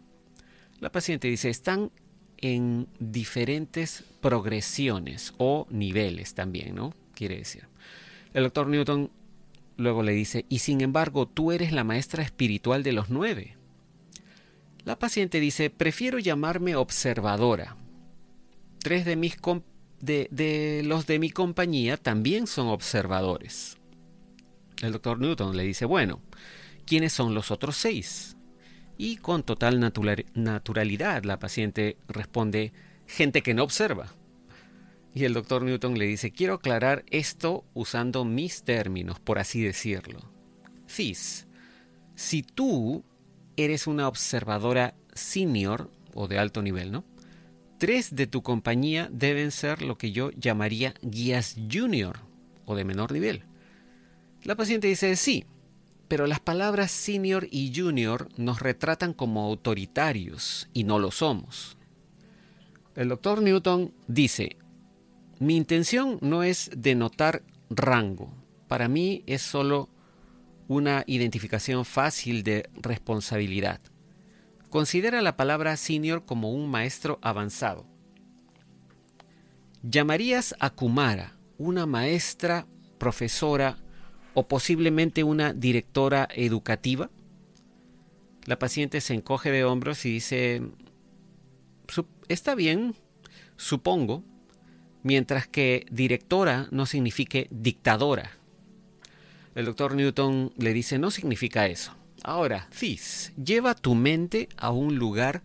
La 0.80 0.92
paciente 0.92 1.28
dice, 1.28 1.50
están 1.50 1.92
en 2.38 2.88
diferentes 3.00 4.04
progresiones 4.20 5.34
o 5.38 5.68
niveles 5.70 6.34
también, 6.34 6.76
¿no? 6.76 6.94
Quiere 7.14 7.38
decir. 7.38 7.71
El 8.34 8.44
doctor 8.44 8.68
Newton 8.68 9.12
luego 9.78 10.04
le 10.04 10.14
dice, 10.14 10.46
y 10.50 10.60
sin 10.60 10.82
embargo 10.82 11.28
tú 11.28 11.52
eres 11.52 11.72
la 11.72 11.84
maestra 11.84 12.24
espiritual 12.24 12.84
de 12.84 12.94
los 12.94 13.10
nueve. 13.10 13.58
La 14.86 14.98
paciente 14.98 15.40
dice, 15.40 15.70
prefiero 15.70 16.18
llamarme 16.20 16.76
observadora. 16.76 17.76
Tres 18.80 19.06
de, 19.06 19.16
mis 19.16 19.38
de, 20.00 20.28
de 20.32 20.82
los 20.84 21.06
de 21.06 21.20
mi 21.20 21.30
compañía 21.30 21.98
también 21.98 22.48
son 22.48 22.68
observadores. 22.68 23.78
El 24.82 24.94
doctor 24.94 25.20
Newton 25.20 25.56
le 25.56 25.64
dice, 25.64 25.86
bueno, 25.86 26.20
¿quiénes 26.86 27.14
son 27.14 27.36
los 27.36 27.52
otros 27.52 27.78
seis? 27.78 28.38
Y 28.98 29.18
con 29.18 29.44
total 29.44 29.80
naturalidad 29.80 31.24
la 31.24 31.38
paciente 31.38 31.98
responde, 32.08 32.74
gente 33.08 33.42
que 33.42 33.54
no 33.54 33.64
observa. 33.64 34.14
Y 35.14 35.26
el 35.26 35.34
doctor 35.34 35.64
Newton 35.64 35.98
le 35.98 36.06
dice, 36.06 36.32
quiero 36.32 36.56
aclarar 36.56 37.04
esto 37.10 37.66
usando 37.74 38.24
mis 38.24 38.64
términos, 38.64 39.20
por 39.20 39.40
así 39.40 39.62
decirlo. 39.62 40.32
Cis, 40.88 41.48
si 42.16 42.44
tú 42.44 43.04
eres 43.58 43.88
una 43.88 44.08
observadora 44.08 44.96
senior 45.14 45.92
o 46.14 46.28
de 46.28 46.40
alto 46.40 46.62
nivel, 46.62 46.92
¿no? 46.92 47.04
Tres 47.78 48.16
de 48.16 48.28
tu 48.28 48.44
compañía 48.44 49.10
deben 49.12 49.52
ser 49.52 49.82
lo 49.82 49.98
que 49.98 50.12
yo 50.12 50.32
llamaría 50.32 50.94
guías 51.02 51.56
junior 51.72 52.20
o 52.66 52.76
de 52.76 52.86
menor 52.86 53.12
nivel. 53.12 53.44
La 54.44 54.56
paciente 54.56 54.88
dice, 54.88 55.16
sí, 55.16 55.46
pero 56.08 56.28
las 56.28 56.40
palabras 56.40 56.92
senior 56.92 57.48
y 57.50 57.74
junior 57.76 58.30
nos 58.38 58.60
retratan 58.60 59.14
como 59.14 59.46
autoritarios 59.46 60.70
y 60.74 60.84
no 60.84 61.00
lo 61.00 61.12
somos. 61.12 61.78
El 62.96 63.10
doctor 63.10 63.42
Newton 63.42 63.94
dice, 64.08 64.58
mi 65.42 65.58
intención 65.58 66.20
no 66.22 66.44
es 66.44 66.70
denotar 66.78 67.42
rango. 67.72 68.32
Para 68.68 68.88
mí 68.88 69.24
es 69.26 69.42
solo 69.42 69.90
una 70.68 71.04
identificación 71.08 71.84
fácil 71.84 72.44
de 72.44 72.70
responsabilidad. 72.76 73.82
Considera 74.70 75.20
la 75.24 75.38
palabra 75.38 75.78
senior 75.78 76.26
como 76.26 76.52
un 76.52 76.70
maestro 76.70 77.18
avanzado. 77.24 77.88
¿Llamarías 79.82 80.54
a 80.60 80.70
Kumara 80.70 81.36
una 81.58 81.88
maestra, 81.88 82.68
profesora 83.00 83.80
o 84.36 84.48
posiblemente 84.48 85.24
una 85.24 85.54
directora 85.54 86.28
educativa? 86.36 87.10
La 88.46 88.60
paciente 88.60 89.02
se 89.02 89.16
encoge 89.16 89.50
de 89.50 89.64
hombros 89.64 90.06
y 90.06 90.12
dice, 90.12 90.62
está 92.28 92.54
bien, 92.54 92.94
supongo 93.56 94.24
mientras 95.04 95.48
que 95.48 95.86
directora 95.92 96.68
no 96.72 96.86
signifique 96.86 97.48
dictadora. 97.52 98.32
El 99.56 99.66
doctor 99.66 99.96
Newton 99.96 100.54
le 100.58 100.74
dice, 100.74 100.98
no 100.98 101.12
significa 101.12 101.68
eso. 101.68 101.96
Ahora, 102.24 102.68
Fizz, 102.72 103.34
lleva 103.36 103.76
tu 103.76 103.96
mente 103.96 104.48
a 104.56 104.72
un 104.72 104.96
lugar 104.98 105.44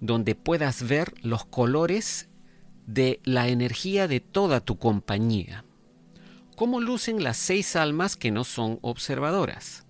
donde 0.00 0.34
puedas 0.34 0.86
ver 0.86 1.14
los 1.22 1.44
colores 1.44 2.28
de 2.86 3.20
la 3.24 3.48
energía 3.48 4.08
de 4.08 4.20
toda 4.20 4.60
tu 4.60 4.78
compañía. 4.78 5.64
¿Cómo 6.54 6.80
lucen 6.80 7.22
las 7.22 7.36
seis 7.36 7.76
almas 7.76 8.16
que 8.16 8.30
no 8.30 8.44
son 8.44 8.78
observadoras? 8.82 9.86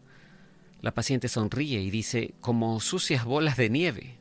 La 0.81 0.95
paciente 0.95 1.29
sonríe 1.29 1.81
y 1.81 1.91
dice, 1.91 2.35
como 2.41 2.81
sucias 2.81 3.25
bolas 3.25 3.57
de 3.57 3.71
nieve. 3.71 4.19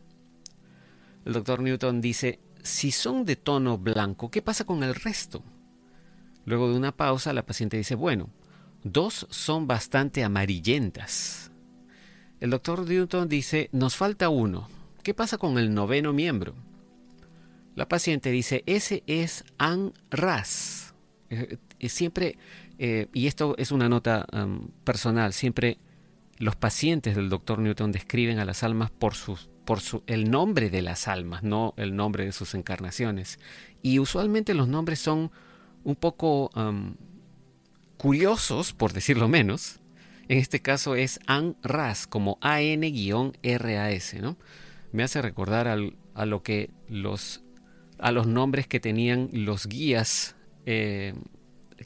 El 1.26 1.34
doctor 1.34 1.62
Newton 1.62 2.02
dice, 2.02 2.40
si 2.68 2.92
son 2.92 3.26
de 3.26 3.36
tono 3.36 3.78
blanco, 3.78 4.30
¿qué 4.30 4.42
pasa 4.42 4.66
con 4.66 4.84
el 4.84 4.94
resto? 4.96 5.44
Luego 6.46 6.70
de 6.70 6.78
una 6.78 6.96
pausa, 6.96 7.34
la 7.34 7.46
paciente 7.46 7.78
dice, 7.78 7.96
bueno, 7.96 8.30
dos 8.84 9.28
son 9.30 9.68
bastante 9.68 10.24
amarillentas. 10.24 11.52
El 12.40 12.52
doctor 12.52 12.88
Newton 12.88 13.28
dice, 13.28 13.70
nos 13.72 13.96
falta 13.96 14.30
uno. 14.30 14.70
¿Qué 15.04 15.14
pasa 15.14 15.38
con 15.38 15.58
el 15.58 15.74
noveno 15.74 16.14
miembro? 16.14 16.54
La 17.76 17.88
paciente 17.88 18.32
dice, 18.32 18.64
ese 18.66 19.04
es 19.08 19.44
An 19.58 19.94
Ras. 20.12 20.94
Eh, 21.30 21.58
eh, 21.80 21.90
siempre, 21.90 22.38
eh, 22.80 23.08
y 23.14 23.28
esto 23.28 23.56
es 23.58 23.72
una 23.72 23.90
nota 23.90 24.26
personal, 24.84 25.34
siempre 25.34 25.78
los 26.38 26.56
pacientes 26.56 27.16
del 27.16 27.30
doctor 27.30 27.60
Newton 27.60 27.92
describen 27.92 28.40
a 28.40 28.46
las 28.46 28.64
almas 28.64 28.92
por 28.92 29.16
sus 29.16 29.50
por 29.68 29.82
el 30.08 30.32
nombre 30.32 30.70
de 30.70 30.82
las 30.82 31.10
almas, 31.10 31.44
no 31.44 31.74
el 31.76 31.94
nombre 31.94 32.24
de 32.24 32.32
sus 32.32 32.56
encarnaciones. 32.56 33.38
Y 33.82 34.00
usualmente 34.00 34.54
los 34.54 34.70
nombres 34.70 34.98
son 34.98 35.30
un 35.84 35.98
poco 35.98 36.50
curiosos, 37.98 38.72
por 38.72 38.94
decirlo 38.94 39.28
menos. 39.28 39.82
En 40.30 40.38
este 40.38 40.62
caso 40.62 40.96
es 40.96 41.20
An-Ras, 41.28 42.08
como 42.08 42.38
A-N-R-A-S, 42.40 44.22
¿no? 44.22 44.38
Me 44.94 45.04
hace 45.04 45.22
recordar 45.22 45.68
a 45.68 46.26
lo 46.26 46.44
que 46.44 46.70
los, 46.88 47.44
a 48.00 48.14
los 48.14 48.26
nombres 48.26 48.68
que 48.68 48.80
tenían 48.80 49.30
los 49.34 49.68
guías, 49.68 50.38
eh, 50.66 51.14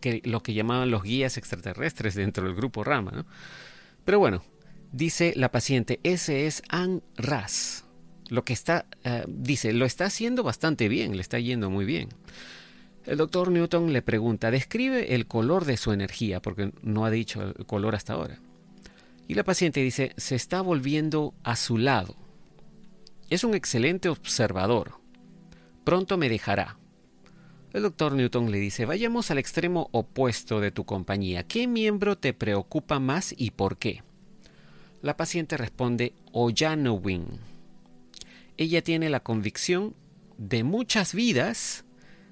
que, 0.01 0.21
lo 0.23 0.43
que 0.43 0.53
llamaban 0.53 0.91
los 0.91 1.01
guías 1.01 1.35
extraterrestres 1.35 2.13
dentro 2.13 2.45
del 2.45 2.53
grupo 2.53 2.83
Rama, 2.83 3.09
¿no? 3.11 3.25
Pero 4.05 4.19
bueno, 4.19 4.43
Dice 4.91 5.33
la 5.37 5.51
paciente, 5.51 6.01
ese 6.03 6.47
es 6.47 6.63
An 6.67 7.01
Ras. 7.15 7.85
Lo 8.27 8.43
que 8.43 8.53
está, 8.53 8.85
eh, 9.03 9.23
dice, 9.27 9.71
lo 9.71 9.85
está 9.85 10.05
haciendo 10.05 10.43
bastante 10.43 10.89
bien, 10.89 11.15
le 11.15 11.21
está 11.21 11.39
yendo 11.39 11.69
muy 11.69 11.85
bien. 11.85 12.09
El 13.05 13.17
doctor 13.17 13.51
Newton 13.51 13.93
le 13.93 14.01
pregunta, 14.01 14.51
describe 14.51 15.15
el 15.15 15.27
color 15.27 15.65
de 15.65 15.77
su 15.77 15.91
energía, 15.91 16.41
porque 16.41 16.73
no 16.81 17.05
ha 17.05 17.09
dicho 17.09 17.41
el 17.41 17.65
color 17.65 17.95
hasta 17.95 18.13
ahora. 18.13 18.39
Y 19.27 19.33
la 19.33 19.43
paciente 19.43 19.81
dice, 19.81 20.11
se 20.17 20.35
está 20.35 20.61
volviendo 20.61 21.33
a 21.43 21.55
su 21.55 21.77
lado. 21.77 22.17
Es 23.29 23.45
un 23.45 23.55
excelente 23.55 24.09
observador. 24.09 24.99
Pronto 25.85 26.17
me 26.17 26.27
dejará. 26.27 26.77
El 27.71 27.83
doctor 27.83 28.11
Newton 28.11 28.51
le 28.51 28.59
dice, 28.59 28.85
vayamos 28.85 29.31
al 29.31 29.37
extremo 29.37 29.87
opuesto 29.93 30.59
de 30.59 30.71
tu 30.71 30.85
compañía. 30.85 31.43
¿Qué 31.43 31.65
miembro 31.65 32.17
te 32.17 32.33
preocupa 32.33 32.99
más 32.99 33.33
y 33.37 33.51
por 33.51 33.77
qué? 33.77 34.03
La 35.01 35.17
paciente 35.17 35.57
responde, 35.57 36.13
Oyanowin. 36.31 37.25
Ella 38.57 38.83
tiene 38.83 39.09
la 39.09 39.21
convicción 39.21 39.95
de 40.37 40.63
muchas 40.63 41.15
vidas 41.15 41.85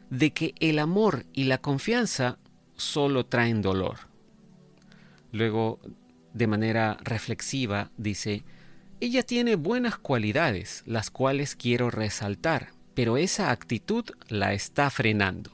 de 0.10 0.32
que 0.32 0.54
el 0.60 0.80
amor 0.80 1.26
y 1.34 1.46
la 1.46 1.60
confianza 1.60 2.38
solo 2.76 3.26
traen 3.26 3.62
dolor. 3.62 3.98
Luego, 5.32 5.80
de 6.34 6.48
manera 6.48 6.98
reflexiva, 7.04 7.92
dice, 7.98 8.44
ella 9.00 9.24
tiene 9.24 9.56
buenas 9.56 9.98
cualidades, 9.98 10.84
las 10.86 11.10
cuales 11.10 11.56
quiero 11.56 11.90
resaltar, 11.90 12.70
pero 12.94 13.18
esa 13.18 13.52
actitud 13.52 14.06
la 14.28 14.54
está 14.54 14.90
frenando. 14.90 15.52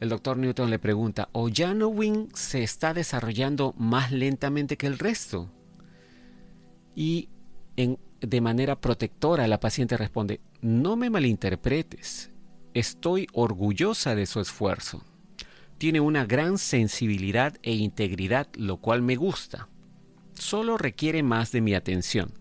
El 0.00 0.10
doctor 0.10 0.36
Newton 0.36 0.70
le 0.70 0.78
pregunta, 0.78 1.28
¿O 1.32 1.48
Wing 1.48 2.28
se 2.34 2.62
está 2.62 2.94
desarrollando 2.94 3.74
más 3.76 4.12
lentamente 4.12 4.76
que 4.76 4.86
el 4.86 4.98
resto? 4.98 5.50
Y 6.98 7.28
de 8.20 8.40
manera 8.40 8.80
protectora 8.80 9.46
la 9.46 9.60
paciente 9.60 9.96
responde, 9.96 10.40
no 10.60 10.96
me 10.96 11.10
malinterpretes, 11.10 12.30
estoy 12.74 13.28
orgullosa 13.32 14.16
de 14.16 14.26
su 14.26 14.40
esfuerzo. 14.40 15.04
Tiene 15.78 16.00
una 16.00 16.26
gran 16.26 16.58
sensibilidad 16.58 17.54
e 17.62 17.74
integridad, 17.74 18.48
lo 18.56 18.78
cual 18.78 19.02
me 19.02 19.14
gusta. 19.14 19.68
Solo 20.34 20.76
requiere 20.76 21.22
más 21.22 21.52
de 21.52 21.60
mi 21.60 21.74
atención 21.74 22.32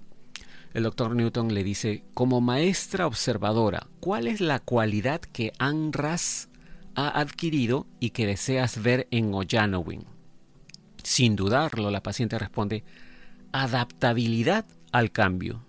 el 0.77 0.83
doctor 0.83 1.15
Newton 1.15 1.55
le 1.55 1.63
dice, 1.63 2.03
como 2.13 2.39
maestra 2.39 3.07
observadora, 3.07 3.87
¿cuál 3.99 4.27
es 4.27 4.41
la 4.41 4.59
cualidad 4.59 5.21
que 5.21 5.51
Anras 5.57 6.49
ha 6.93 7.19
adquirido 7.19 7.87
y 7.99 8.11
que 8.11 8.27
deseas 8.27 8.83
ver 8.83 9.07
en 9.09 9.33
Ojanowin? 9.33 10.05
Sin 11.01 11.35
dudarlo, 11.35 11.89
la 11.89 12.03
paciente 12.03 12.37
responde, 12.37 12.83
adaptabilidad 13.61 14.65
al 14.91 15.11
cambio. 15.11 15.65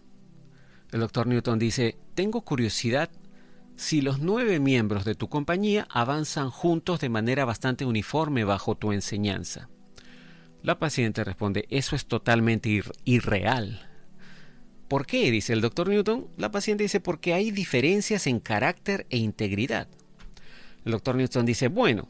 El 0.90 1.00
doctor 1.00 1.26
Newton 1.26 1.58
dice, 1.58 1.98
tengo 2.14 2.42
curiosidad 2.42 3.10
si 3.76 4.00
los 4.00 4.18
nueve 4.18 4.58
miembros 4.58 5.04
de 5.04 5.14
tu 5.14 5.28
compañía 5.28 5.86
avanzan 5.90 6.50
juntos 6.50 7.00
de 7.00 7.08
manera 7.08 7.44
bastante 7.44 7.84
uniforme 7.84 8.44
bajo 8.44 8.74
tu 8.74 8.92
enseñanza. 8.92 9.68
La 10.62 10.78
paciente 10.78 11.22
responde, 11.22 11.66
eso 11.70 11.94
es 11.94 12.06
totalmente 12.06 12.82
irreal. 13.04 13.88
¿Por 14.88 15.06
qué? 15.06 15.30
Dice 15.30 15.52
el 15.52 15.60
doctor 15.60 15.88
Newton. 15.88 16.28
La 16.36 16.50
paciente 16.50 16.82
dice 16.82 16.98
porque 16.98 17.34
hay 17.34 17.50
diferencias 17.50 18.26
en 18.26 18.40
carácter 18.40 19.06
e 19.10 19.18
integridad. 19.18 19.86
El 20.84 20.92
doctor 20.92 21.14
Newton 21.14 21.46
dice, 21.46 21.68
bueno, 21.68 22.08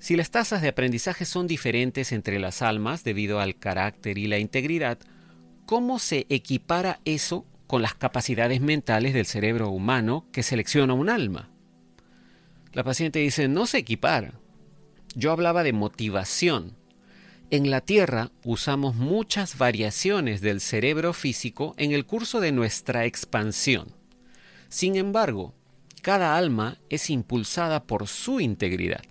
si 0.00 0.16
las 0.16 0.30
tasas 0.30 0.62
de 0.62 0.68
aprendizaje 0.68 1.24
son 1.24 1.46
diferentes 1.46 2.10
entre 2.10 2.40
las 2.40 2.62
almas 2.62 3.04
debido 3.04 3.38
al 3.38 3.56
carácter 3.56 4.18
y 4.18 4.26
la 4.26 4.38
integridad, 4.38 4.98
¿cómo 5.66 6.00
se 6.00 6.26
equipara 6.28 6.98
eso 7.04 7.46
con 7.68 7.82
las 7.82 7.94
capacidades 7.94 8.60
mentales 8.60 9.14
del 9.14 9.26
cerebro 9.26 9.68
humano 9.68 10.26
que 10.32 10.42
selecciona 10.42 10.94
un 10.94 11.08
alma? 11.08 11.50
La 12.72 12.82
paciente 12.82 13.20
dice, 13.20 13.46
no 13.46 13.66
se 13.66 13.78
equipara. 13.78 14.32
Yo 15.14 15.30
hablaba 15.30 15.62
de 15.62 15.72
motivación, 15.72 16.76
en 17.52 17.68
la 17.68 17.80
Tierra 17.80 18.30
usamos 18.44 18.94
muchas 18.94 19.58
variaciones 19.58 20.40
del 20.40 20.60
cerebro 20.60 21.12
físico 21.12 21.74
en 21.78 21.90
el 21.90 22.06
curso 22.06 22.40
de 22.40 22.52
nuestra 22.52 23.06
expansión. 23.06 23.88
Sin 24.68 24.94
embargo, 24.94 25.52
cada 26.00 26.36
alma 26.36 26.78
es 26.90 27.10
impulsada 27.10 27.82
por 27.82 28.06
su 28.06 28.38
integridad. 28.38 29.02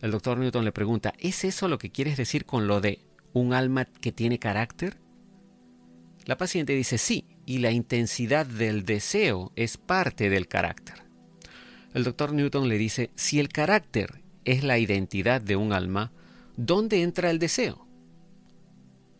El 0.00 0.10
doctor 0.10 0.38
Newton 0.38 0.64
le 0.64 0.72
pregunta, 0.72 1.12
¿es 1.18 1.44
eso 1.44 1.68
lo 1.68 1.78
que 1.78 1.90
quieres 1.90 2.16
decir 2.16 2.46
con 2.46 2.66
lo 2.66 2.80
de 2.80 3.00
un 3.32 3.52
alma 3.52 3.84
que 3.84 4.12
tiene 4.12 4.38
carácter? 4.38 4.96
La 6.24 6.36
paciente 6.36 6.74
dice 6.74 6.98
sí, 6.98 7.26
y 7.46 7.58
la 7.58 7.70
intensidad 7.70 8.46
del 8.46 8.84
deseo 8.84 9.52
es 9.56 9.76
parte 9.76 10.30
del 10.30 10.48
carácter. 10.48 11.04
El 11.92 12.04
doctor 12.04 12.32
Newton 12.32 12.68
le 12.68 12.78
dice, 12.78 13.10
si 13.14 13.40
el 13.40 13.48
carácter 13.48 14.22
es 14.44 14.64
la 14.64 14.78
identidad 14.78 15.40
de 15.40 15.56
un 15.56 15.72
alma, 15.72 16.12
¿Dónde 16.62 17.00
entra 17.00 17.30
el 17.30 17.38
deseo? 17.38 17.86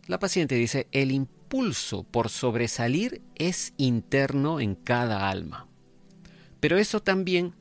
La 0.05 0.19
paciente 0.19 0.53
dice, 0.53 0.87
el 0.91 1.11
impulso 1.11 2.03
por 2.03 2.29
sobresalir 2.29 3.23
es 3.33 3.73
interno 3.77 4.59
en 4.59 4.75
cada 4.75 5.27
alma. 5.27 5.67
Pero 6.59 6.77
eso 6.77 7.01
también 7.01 7.55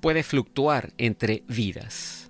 puede 0.00 0.24
fluctuar 0.24 0.92
entre 0.98 1.44
vidas. 1.46 2.21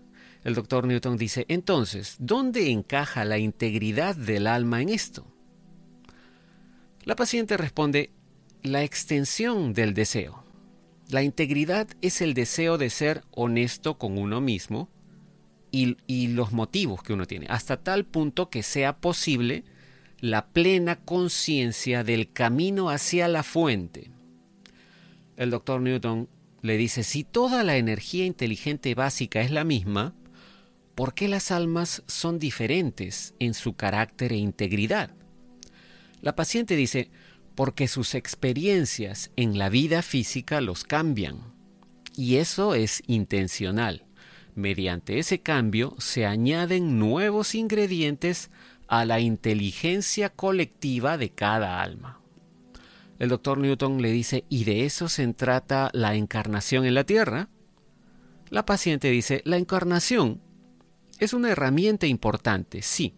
El 0.44 0.54
doctor 0.54 0.86
Newton 0.86 1.16
dice, 1.16 1.44
entonces, 1.48 2.16
¿dónde 2.18 2.70
encaja 2.70 3.24
la 3.24 3.38
integridad 3.38 4.16
del 4.16 4.46
alma 4.46 4.82
en 4.82 4.88
esto? 4.88 5.26
La 7.04 7.16
paciente 7.16 7.56
responde, 7.56 8.10
la 8.62 8.82
extensión 8.82 9.72
del 9.72 9.94
deseo. 9.94 10.44
La 11.08 11.22
integridad 11.22 11.88
es 12.00 12.20
el 12.20 12.34
deseo 12.34 12.78
de 12.78 12.90
ser 12.90 13.22
honesto 13.30 13.98
con 13.98 14.18
uno 14.18 14.40
mismo, 14.40 14.88
y, 15.72 16.28
los 16.28 16.52
motivos 16.52 17.02
que 17.02 17.14
uno 17.14 17.26
tiene, 17.26 17.46
hasta 17.48 17.78
tal 17.78 18.04
punto 18.04 18.50
que 18.50 18.62
sea 18.62 18.98
posible 18.98 19.64
la 20.20 20.46
plena 20.46 20.96
conciencia 20.96 22.04
del 22.04 22.30
camino 22.30 22.90
hacia 22.90 23.26
la 23.26 23.42
fuente. 23.42 24.10
El 25.36 25.50
doctor 25.50 25.80
Newton 25.80 26.28
le 26.60 26.76
dice, 26.76 27.02
si 27.02 27.24
toda 27.24 27.64
la 27.64 27.76
energía 27.76 28.26
inteligente 28.26 28.94
básica 28.94 29.40
es 29.40 29.50
la 29.50 29.64
misma, 29.64 30.14
¿por 30.94 31.14
qué 31.14 31.28
las 31.28 31.50
almas 31.50 32.02
son 32.06 32.38
diferentes 32.38 33.34
en 33.38 33.54
su 33.54 33.74
carácter 33.74 34.32
e 34.32 34.36
integridad? 34.36 35.10
La 36.20 36.36
paciente 36.36 36.76
dice, 36.76 37.10
porque 37.54 37.88
sus 37.88 38.14
experiencias 38.14 39.30
en 39.36 39.58
la 39.58 39.68
vida 39.68 40.02
física 40.02 40.60
los 40.60 40.84
cambian. 40.84 41.52
Y 42.16 42.36
eso 42.36 42.74
es 42.74 43.02
intencional. 43.06 44.04
Mediante 44.54 45.18
ese 45.18 45.40
cambio 45.40 45.96
se 45.98 46.26
añaden 46.26 46.98
nuevos 46.98 47.54
ingredientes 47.54 48.50
a 48.86 49.04
la 49.04 49.20
inteligencia 49.20 50.28
colectiva 50.28 51.16
de 51.16 51.30
cada 51.30 51.82
alma. 51.82 52.20
El 53.18 53.30
doctor 53.30 53.58
Newton 53.58 54.02
le 54.02 54.10
dice, 54.10 54.44
¿y 54.48 54.64
de 54.64 54.84
eso 54.84 55.08
se 55.08 55.26
trata 55.32 55.90
la 55.94 56.14
encarnación 56.14 56.84
en 56.84 56.94
la 56.94 57.04
Tierra? 57.04 57.48
La 58.50 58.66
paciente 58.66 59.10
dice, 59.10 59.40
la 59.44 59.56
encarnación 59.56 60.40
es 61.24 61.32
una 61.32 61.50
herramienta 61.50 62.06
importante, 62.06 62.82
sí. 62.82 63.14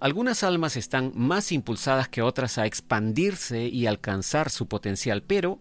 Algunas 0.00 0.42
almas 0.42 0.76
están 0.76 1.12
más 1.14 1.50
impulsadas 1.52 2.08
que 2.08 2.22
otras 2.22 2.58
a 2.58 2.66
expandirse 2.66 3.66
y 3.66 3.86
alcanzar 3.86 4.50
su 4.50 4.68
potencial, 4.68 5.22
pero 5.22 5.60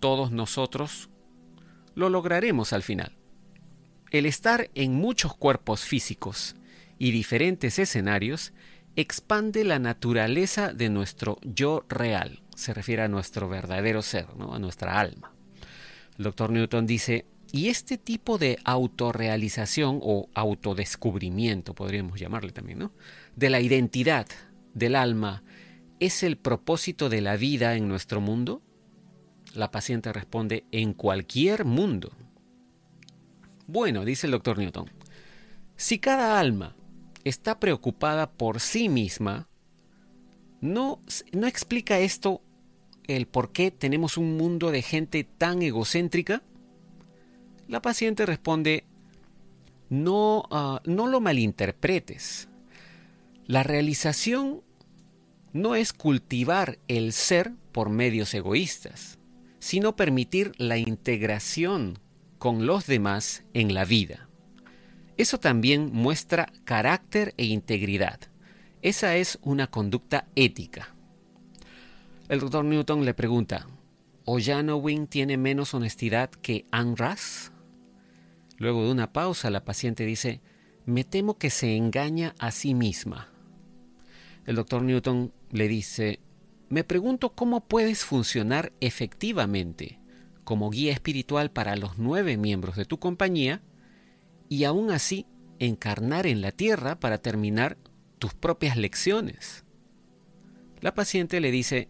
todos 0.00 0.32
nosotros 0.32 1.10
lo 1.94 2.08
lograremos 2.08 2.72
al 2.72 2.82
final. 2.82 3.16
El 4.10 4.26
estar 4.26 4.70
en 4.74 4.94
muchos 4.94 5.36
cuerpos 5.36 5.84
físicos 5.84 6.56
y 6.98 7.10
diferentes 7.10 7.78
escenarios 7.78 8.52
expande 8.96 9.64
la 9.64 9.78
naturaleza 9.78 10.72
de 10.72 10.88
nuestro 10.88 11.38
yo 11.42 11.84
real. 11.88 12.42
Se 12.54 12.72
refiere 12.72 13.02
a 13.02 13.08
nuestro 13.08 13.48
verdadero 13.48 14.02
ser, 14.02 14.26
a 14.50 14.58
nuestra 14.58 15.00
alma. 15.00 15.32
El 16.16 16.24
doctor 16.24 16.50
Newton 16.50 16.86
dice, 16.86 17.26
y 17.54 17.68
este 17.68 17.98
tipo 17.98 18.36
de 18.36 18.58
autorrealización 18.64 20.00
o 20.02 20.28
autodescubrimiento, 20.34 21.72
podríamos 21.72 22.18
llamarle 22.18 22.50
también, 22.50 22.80
¿no? 22.80 22.90
de 23.36 23.48
la 23.48 23.60
identidad 23.60 24.26
del 24.72 24.96
alma, 24.96 25.44
¿es 26.00 26.24
el 26.24 26.36
propósito 26.36 27.08
de 27.08 27.20
la 27.20 27.36
vida 27.36 27.76
en 27.76 27.86
nuestro 27.86 28.20
mundo? 28.20 28.60
La 29.54 29.70
paciente 29.70 30.12
responde, 30.12 30.64
en 30.72 30.94
cualquier 30.94 31.64
mundo. 31.64 32.10
Bueno, 33.68 34.04
dice 34.04 34.26
el 34.26 34.32
doctor 34.32 34.58
Newton, 34.58 34.90
si 35.76 36.00
cada 36.00 36.40
alma 36.40 36.74
está 37.22 37.60
preocupada 37.60 38.32
por 38.32 38.58
sí 38.58 38.88
misma, 38.88 39.48
¿no, 40.60 41.00
¿no 41.30 41.46
explica 41.46 42.00
esto 42.00 42.42
el 43.06 43.28
por 43.28 43.52
qué 43.52 43.70
tenemos 43.70 44.18
un 44.18 44.36
mundo 44.36 44.72
de 44.72 44.82
gente 44.82 45.22
tan 45.22 45.62
egocéntrica? 45.62 46.42
La 47.68 47.80
paciente 47.80 48.26
responde, 48.26 48.84
no, 49.88 50.44
ah, 50.50 50.80
no 50.84 51.06
lo 51.06 51.20
malinterpretes. 51.20 52.48
La 53.46 53.62
realización 53.62 54.62
no 55.52 55.74
es 55.74 55.92
cultivar 55.92 56.78
el 56.88 57.12
ser 57.12 57.52
por 57.72 57.90
medios 57.90 58.34
egoístas, 58.34 59.18
sino 59.58 59.96
permitir 59.96 60.52
la 60.58 60.78
integración 60.78 61.98
con 62.38 62.66
los 62.66 62.86
demás 62.86 63.44
en 63.54 63.72
la 63.72 63.84
vida. 63.84 64.28
Eso 65.16 65.38
también 65.38 65.90
muestra 65.92 66.52
carácter 66.64 67.34
e 67.36 67.46
integridad. 67.46 68.20
Esa 68.82 69.16
es 69.16 69.38
una 69.42 69.68
conducta 69.68 70.26
ética. 70.34 70.94
El 72.28 72.40
doctor 72.40 72.64
Newton 72.64 73.04
le 73.04 73.14
pregunta, 73.14 73.68
¿Ojanowin 74.26 75.06
tiene 75.06 75.36
menos 75.36 75.72
honestidad 75.72 76.30
que 76.30 76.66
Anras? 76.70 77.53
Luego 78.56 78.84
de 78.84 78.92
una 78.92 79.12
pausa, 79.12 79.50
la 79.50 79.64
paciente 79.64 80.06
dice, 80.06 80.40
me 80.86 81.04
temo 81.04 81.38
que 81.38 81.50
se 81.50 81.76
engaña 81.76 82.34
a 82.38 82.50
sí 82.50 82.74
misma. 82.74 83.30
El 84.46 84.56
doctor 84.56 84.82
Newton 84.82 85.32
le 85.50 85.68
dice, 85.68 86.20
me 86.68 86.84
pregunto 86.84 87.34
cómo 87.34 87.66
puedes 87.66 88.04
funcionar 88.04 88.72
efectivamente 88.80 90.00
como 90.44 90.70
guía 90.70 90.92
espiritual 90.92 91.50
para 91.50 91.76
los 91.76 91.98
nueve 91.98 92.36
miembros 92.36 92.76
de 92.76 92.84
tu 92.84 92.98
compañía 92.98 93.62
y 94.48 94.64
aún 94.64 94.90
así 94.90 95.26
encarnar 95.58 96.26
en 96.26 96.42
la 96.42 96.52
tierra 96.52 97.00
para 97.00 97.18
terminar 97.18 97.78
tus 98.18 98.34
propias 98.34 98.76
lecciones. 98.76 99.64
La 100.80 100.94
paciente 100.94 101.40
le 101.40 101.50
dice, 101.50 101.88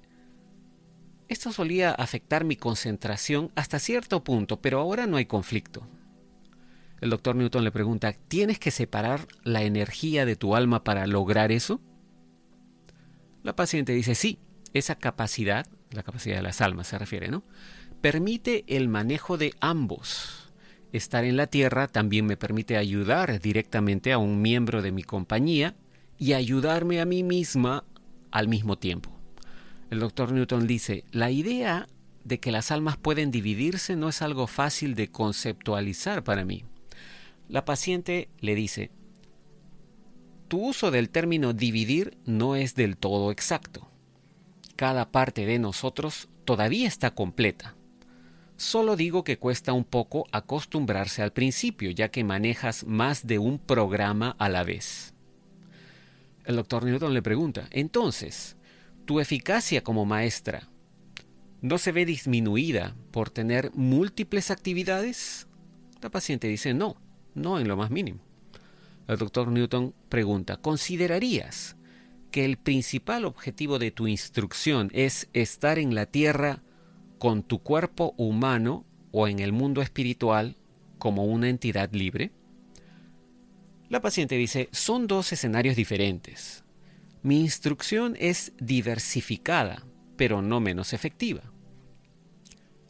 esto 1.29 1.53
solía 1.53 1.91
afectar 1.91 2.45
mi 2.45 2.57
concentración 2.57 3.51
hasta 3.57 3.79
cierto 3.81 4.23
punto, 4.23 4.61
pero 4.61 4.79
ahora 4.79 5.07
no 5.07 5.17
hay 5.17 5.27
conflicto. 5.27 5.89
El 7.05 7.11
doctor 7.11 7.37
Newton 7.37 7.65
le 7.65 7.71
pregunta, 7.71 8.15
¿tienes 8.15 8.59
que 8.59 8.71
separar 8.71 9.27
la 9.43 9.63
energía 9.63 10.25
de 10.25 10.37
tu 10.37 10.57
alma 10.57 10.85
para 10.85 11.07
lograr 11.07 11.53
eso? 11.53 11.83
La 13.43 13.55
paciente 13.55 13.93
dice, 13.93 14.15
sí, 14.15 14.39
esa 14.73 14.95
capacidad, 14.95 15.67
la 15.91 16.03
capacidad 16.03 16.37
de 16.37 16.43
las 16.43 16.63
almas 16.63 16.87
se 16.87 16.97
refiere, 16.97 17.29
¿no? 17.29 17.45
Permite 18.01 18.65
el 18.69 18.89
manejo 18.89 19.37
de 19.37 19.53
ambos. 19.61 20.51
Estar 20.93 21.25
en 21.25 21.37
la 21.37 21.47
Tierra 21.47 21.89
también 21.89 22.25
me 22.25 22.39
permite 22.39 22.79
ayudar 22.79 23.39
directamente 23.39 24.11
a 24.11 24.17
un 24.17 24.41
miembro 24.41 24.81
de 24.81 24.91
mi 24.91 25.03
compañía 25.03 25.77
y 26.17 26.33
ayudarme 26.33 27.03
a 27.03 27.05
mí 27.05 27.23
misma 27.23 27.85
al 28.31 28.49
mismo 28.49 28.79
tiempo. 28.79 29.15
El 29.91 30.01
doctor 30.01 30.33
Newton 30.33 30.67
dice, 30.67 31.05
la 31.13 31.31
idea 31.31 31.87
de 32.25 32.41
que 32.41 32.51
las 32.51 32.71
almas 32.71 32.97
pueden 32.97 33.31
dividirse 33.31 33.95
no 33.95 34.09
es 34.09 34.23
algo 34.23 34.47
fácil 34.47 34.95
de 34.95 35.11
conceptualizar 35.11 36.25
para 36.25 36.47
mí. 36.47 36.65
La 37.49 37.65
paciente 37.65 38.29
le 38.41 38.55
dice, 38.55 38.91
tu 40.49 40.69
uso 40.69 40.91
del 40.91 41.11
término 41.11 41.53
dividir 41.53 42.17
no 42.25 42.57
es 42.57 42.75
del 42.75 42.97
todo 42.97 43.31
exacto. 43.31 43.91
Cada 44.77 45.11
parte 45.11 45.47
de 45.47 45.59
nosotros 45.59 46.29
todavía 46.45 46.89
está 46.89 47.15
completa. 47.15 47.75
Solo 48.57 48.97
digo 48.97 49.25
que 49.25 49.39
cuesta 49.39 49.73
un 49.73 49.85
poco 49.85 50.27
acostumbrarse 50.33 51.23
al 51.23 51.33
principio, 51.33 51.91
ya 51.91 52.11
que 52.11 52.25
manejas 52.25 52.85
más 52.87 53.27
de 53.27 53.39
un 53.39 53.59
programa 53.59 54.37
a 54.39 54.49
la 54.49 54.63
vez. 54.63 55.15
El 56.45 56.57
doctor 56.57 56.85
Newton 56.85 57.15
le 57.15 57.23
pregunta, 57.23 57.67
entonces, 57.71 58.57
¿tu 59.07 59.19
eficacia 59.19 59.83
como 59.83 60.05
maestra 60.05 60.69
no 61.63 61.79
se 61.79 61.93
ve 61.93 62.05
disminuida 62.05 62.95
por 63.11 63.31
tener 63.31 63.71
múltiples 63.75 64.51
actividades? 64.51 65.49
La 66.01 66.11
paciente 66.11 66.47
dice, 66.47 66.75
no, 66.75 66.97
no 67.35 67.59
en 67.59 67.69
lo 67.69 67.77
más 67.77 67.91
mínimo. 67.91 68.21
El 69.07 69.19
doctor 69.19 69.49
Newton 69.49 69.95
pregunta, 70.09 70.57
¿considerarías 70.57 71.77
que 72.31 72.45
el 72.45 72.57
principal 72.57 73.25
objetivo 73.25 73.79
de 73.79 73.91
tu 73.91 74.07
instrucción 74.07 74.91
es 74.93 75.29
estar 75.35 75.79
en 75.79 75.95
la 75.95 76.07
tierra 76.07 76.63
con 77.19 77.43
tu 77.43 77.61
cuerpo 77.61 78.15
humano 78.17 78.85
o 79.13 79.29
en 79.29 79.39
el 79.39 79.53
mundo 79.53 79.83
espiritual 79.83 80.57
como 80.99 81.25
una 81.25 81.49
entidad 81.49 81.93
libre? 81.93 82.33
La 83.89 84.01
paciente 84.01 84.37
dice, 84.37 84.69
son 84.73 85.07
dos 85.07 85.33
escenarios 85.33 85.77
diferentes. 85.77 86.65
Mi 87.23 87.41
instrucción 87.41 88.17
es 88.19 88.53
diversificada, 88.59 89.87
pero 90.17 90.43
no 90.43 90.61
menos 90.61 90.93
efectiva. 90.93 91.43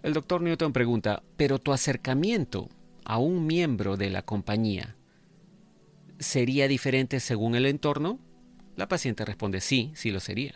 El 0.03 0.13
doctor 0.13 0.43
Newton 0.43 0.73
pregunta, 0.73 1.23
pero 1.37 1.59
tu 1.59 1.73
acercamiento 1.73 2.69
a 3.05 3.19
un 3.19 3.47
miembro 3.47 3.97
de 3.97 4.11
la 4.11 4.23
compañía 4.23 4.97
sería 6.19 6.69
diferente 6.69 7.21
según 7.21 7.55
el 7.55 7.67
entorno? 7.67 8.19
La 8.77 8.89
paciente 8.89 9.25
responde 9.25 9.61
sí, 9.61 9.93
sí 9.95 10.11
lo 10.11 10.21
sería. 10.21 10.55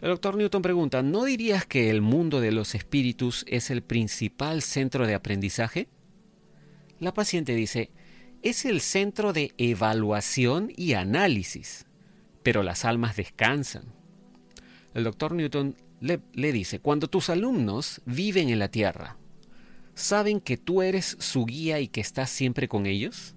El 0.00 0.08
doctor 0.08 0.36
Newton 0.36 0.62
pregunta, 0.62 1.02
¿no 1.02 1.24
dirías 1.24 1.66
que 1.66 1.90
el 1.90 2.00
mundo 2.00 2.40
de 2.40 2.52
los 2.52 2.74
espíritus 2.74 3.44
es 3.46 3.70
el 3.70 3.82
principal 3.82 4.62
centro 4.62 5.06
de 5.06 5.14
aprendizaje? 5.14 5.88
La 6.98 7.12
paciente 7.12 7.54
dice, 7.54 7.90
es 8.42 8.64
el 8.64 8.80
centro 8.80 9.34
de 9.34 9.52
evaluación 9.58 10.72
y 10.74 10.94
análisis, 10.94 11.86
pero 12.42 12.62
las 12.62 12.86
almas 12.86 13.16
descansan. 13.16 13.84
El 14.94 15.04
doctor 15.04 15.34
Newton 15.34 15.76
le, 16.00 16.20
le 16.32 16.52
dice, 16.52 16.80
cuando 16.80 17.08
tus 17.08 17.28
alumnos 17.28 18.00
viven 18.06 18.48
en 18.48 18.58
la 18.58 18.70
Tierra, 18.70 19.18
¿saben 19.94 20.40
que 20.40 20.56
tú 20.56 20.82
eres 20.82 21.16
su 21.18 21.46
guía 21.46 21.80
y 21.80 21.88
que 21.88 22.00
estás 22.00 22.30
siempre 22.30 22.68
con 22.68 22.86
ellos? 22.86 23.34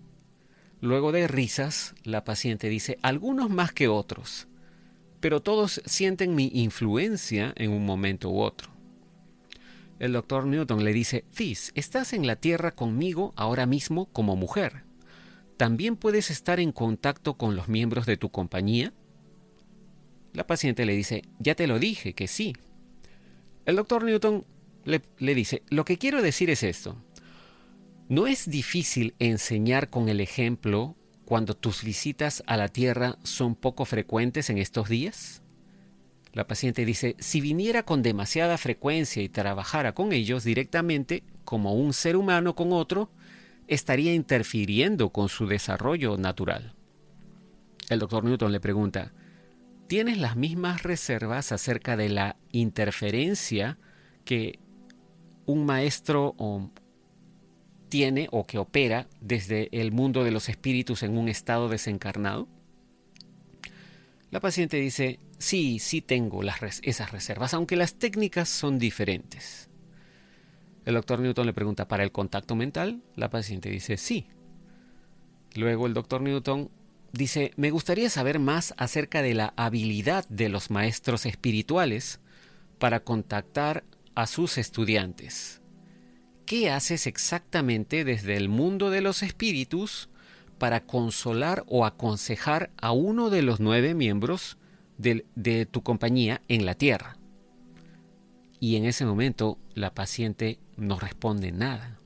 Luego 0.81 1.11
de 1.11 1.27
risas, 1.27 1.95
la 2.03 2.23
paciente 2.23 2.69
dice, 2.69 2.97
algunos 3.01 3.49
más 3.49 3.71
que 3.71 3.87
otros, 3.87 4.47
pero 5.19 5.41
todos 5.41 5.81
sienten 5.85 6.35
mi 6.35 6.51
influencia 6.53 7.53
en 7.55 7.71
un 7.71 7.85
momento 7.85 8.29
u 8.29 8.41
otro. 8.41 8.73
El 9.99 10.11
doctor 10.11 10.45
Newton 10.45 10.83
le 10.83 10.91
dice, 10.91 11.23
Fizz, 11.31 11.71
estás 11.75 12.11
en 12.11 12.27
la 12.27 12.35
Tierra 12.35 12.71
conmigo 12.71 13.31
ahora 13.37 13.65
mismo 13.65 14.07
como 14.07 14.35
mujer. 14.35 14.83
¿También 15.55 15.95
puedes 15.95 16.29
estar 16.29 16.59
en 16.59 16.73
contacto 16.73 17.37
con 17.37 17.55
los 17.55 17.69
miembros 17.69 18.05
de 18.05 18.17
tu 18.17 18.29
compañía? 18.29 18.91
La 20.33 20.45
paciente 20.45 20.85
le 20.85 20.95
dice, 20.95 21.21
ya 21.39 21.55
te 21.55 21.67
lo 21.67 21.79
dije, 21.79 22.13
que 22.13 22.27
sí. 22.27 22.53
El 23.65 23.77
doctor 23.77 24.03
Newton 24.03 24.45
le, 24.85 25.35
dice, 25.35 25.63
lo 25.69 25.85
que 25.85 25.97
quiero 25.97 26.21
decir 26.21 26.49
es 26.49 26.63
esto. 26.63 26.97
No 28.09 28.27
es 28.27 28.49
difícil 28.49 29.15
enseñar 29.19 29.89
con 29.89 30.09
el 30.09 30.19
ejemplo 30.19 30.95
cuando 31.25 31.55
tus 31.55 31.83
visitas 31.83 32.43
a 32.47 32.57
la 32.57 32.67
Tierra 32.67 33.17
son 33.23 33.55
poco 33.55 33.85
frecuentes 33.85 34.49
en 34.49 34.57
estos 34.57 34.89
días? 34.89 35.41
La 36.33 36.47
paciente 36.47 36.85
dice, 36.85 37.15
si 37.19 37.41
viniera 37.41 37.83
con 37.83 38.01
demasiada 38.01 38.57
frecuencia 38.57 39.21
y 39.21 39.29
trabajara 39.29 39.93
con 39.93 40.13
ellos 40.13 40.43
directamente, 40.43 41.23
como 41.45 41.73
un 41.73 41.93
ser 41.93 42.15
humano 42.15 42.55
con 42.55 42.73
otro, 42.73 43.11
estaría 43.67 44.13
interfiriendo 44.13 45.09
con 45.09 45.29
su 45.29 45.47
desarrollo 45.47 46.17
natural. 46.17 46.73
El 47.89 47.99
doctor 47.99 48.23
Newton 48.23 48.51
le 48.51 48.59
pregunta, 48.59 49.13
¿tienes 49.87 50.17
las 50.17 50.35
mismas 50.35 50.83
reservas 50.83 51.51
acerca 51.51 51.95
de 51.95 52.09
la 52.09 52.35
interferencia 52.51 53.77
que 54.25 54.59
un 55.45 55.65
maestro 55.65 56.35
tiene 57.89 58.27
o 58.31 58.45
que 58.45 58.57
opera 58.57 59.07
desde 59.21 59.69
el 59.71 59.91
mundo 59.91 60.23
de 60.23 60.31
los 60.31 60.49
espíritus 60.49 61.03
en 61.03 61.17
un 61.17 61.29
estado 61.29 61.69
desencarnado? 61.69 62.47
La 64.31 64.39
paciente 64.39 64.77
dice, 64.77 65.19
sí, 65.37 65.77
sí 65.77 66.01
tengo 66.01 66.41
esas 66.81 67.11
reservas, 67.11 67.53
aunque 67.53 67.75
las 67.75 67.95
técnicas 67.95 68.49
son 68.49 68.79
diferentes. 68.79 69.69
El 70.85 70.95
doctor 70.95 71.19
Newton 71.19 71.45
le 71.45 71.53
pregunta, 71.53 71.87
¿para 71.87 72.03
el 72.03 72.11
contacto 72.11 72.55
mental? 72.55 73.03
La 73.15 73.29
paciente 73.29 73.69
dice, 73.69 73.95
sí. 73.97 74.25
Luego 75.53 75.85
el 75.85 75.93
doctor 75.93 76.21
Newton 76.21 76.71
dice, 77.11 77.51
me 77.57 77.69
gustaría 77.69 78.09
saber 78.09 78.39
más 78.39 78.73
acerca 78.77 79.21
de 79.21 79.35
la 79.35 79.53
habilidad 79.55 80.27
de 80.29 80.49
los 80.49 80.71
maestros 80.71 81.27
espirituales 81.27 82.19
para 82.79 83.01
contactar 83.01 83.83
a 84.15 84.27
sus 84.27 84.57
estudiantes. 84.57 85.61
¿Qué 86.45 86.69
haces 86.69 87.07
exactamente 87.07 88.03
desde 88.03 88.35
el 88.35 88.49
mundo 88.49 88.89
de 88.89 89.01
los 89.01 89.23
espíritus 89.23 90.09
para 90.57 90.85
consolar 90.85 91.63
o 91.67 91.85
aconsejar 91.85 92.71
a 92.77 92.91
uno 92.91 93.29
de 93.29 93.41
los 93.41 93.59
nueve 93.59 93.93
miembros 93.93 94.57
de, 94.97 95.65
tu 95.65 95.83
compañía 95.83 96.41
en 96.47 96.65
la 96.65 96.75
Tierra? 96.75 97.17
Y 98.59 98.75
en 98.75 98.85
ese 98.85 99.05
momento 99.05 99.57
la 99.73 99.93
paciente 99.93 100.59
no 100.77 100.99
responde 100.99 101.51
nada. 101.51 101.97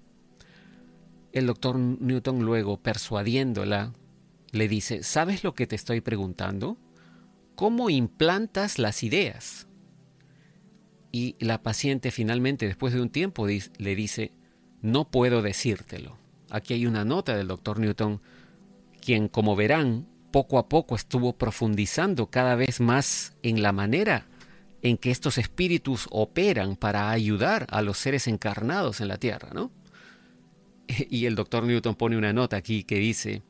El 1.34 1.48
doctor 1.48 1.78
Newton 1.78 2.44
luego, 2.44 2.78
persuadiéndola, 2.78 3.94
le 4.52 4.68
dice, 4.68 5.04
¿sabes 5.04 5.44
lo 5.44 5.54
que 5.54 5.68
te 5.68 5.76
estoy 5.76 6.02
preguntando? 6.02 6.78
¿Cómo 7.56 7.90
implantas 7.90 8.80
las 8.80 9.04
ideas? 9.04 9.67
Y 11.18 11.36
la 11.40 11.64
paciente 11.64 12.12
finalmente, 12.12 12.68
después 12.68 12.94
de 12.94 13.02
un 13.02 13.10
tiempo, 13.10 13.48
le 13.48 13.96
dice, 13.96 14.34
no 14.84 15.10
puedo 15.10 15.42
decírtelo. 15.42 16.16
Aquí 16.52 16.76
hay 16.76 16.86
una 16.86 17.06
nota 17.06 17.36
del 17.36 17.48
doctor 17.48 17.80
Newton, 17.80 18.22
quien, 19.02 19.28
como 19.28 19.56
verán, 19.56 20.08
poco 20.32 20.60
a 20.60 20.70
poco 20.70 20.96
estuvo 20.96 21.36
profundizando 21.36 22.30
cada 22.30 22.54
vez 22.54 22.80
más 22.82 23.36
en 23.42 23.64
la 23.64 23.72
manera 23.72 24.28
en 24.84 24.96
que 24.96 25.10
estos 25.10 25.40
espíritus 25.40 26.08
operan 26.12 26.76
para 26.76 27.10
ayudar 27.10 27.66
a 27.72 27.82
los 27.82 27.98
seres 27.98 28.28
encarnados 28.28 29.02
en 29.02 29.08
la 29.08 29.18
Tierra, 29.18 29.50
¿no? 29.56 29.72
Y 31.10 31.26
el 31.26 31.34
doctor 31.34 31.64
Newton 31.64 31.96
pone 31.96 32.16
una 32.16 32.32
nota 32.32 32.58
aquí 32.58 32.84
que 32.84 33.00
dice, 33.00 33.42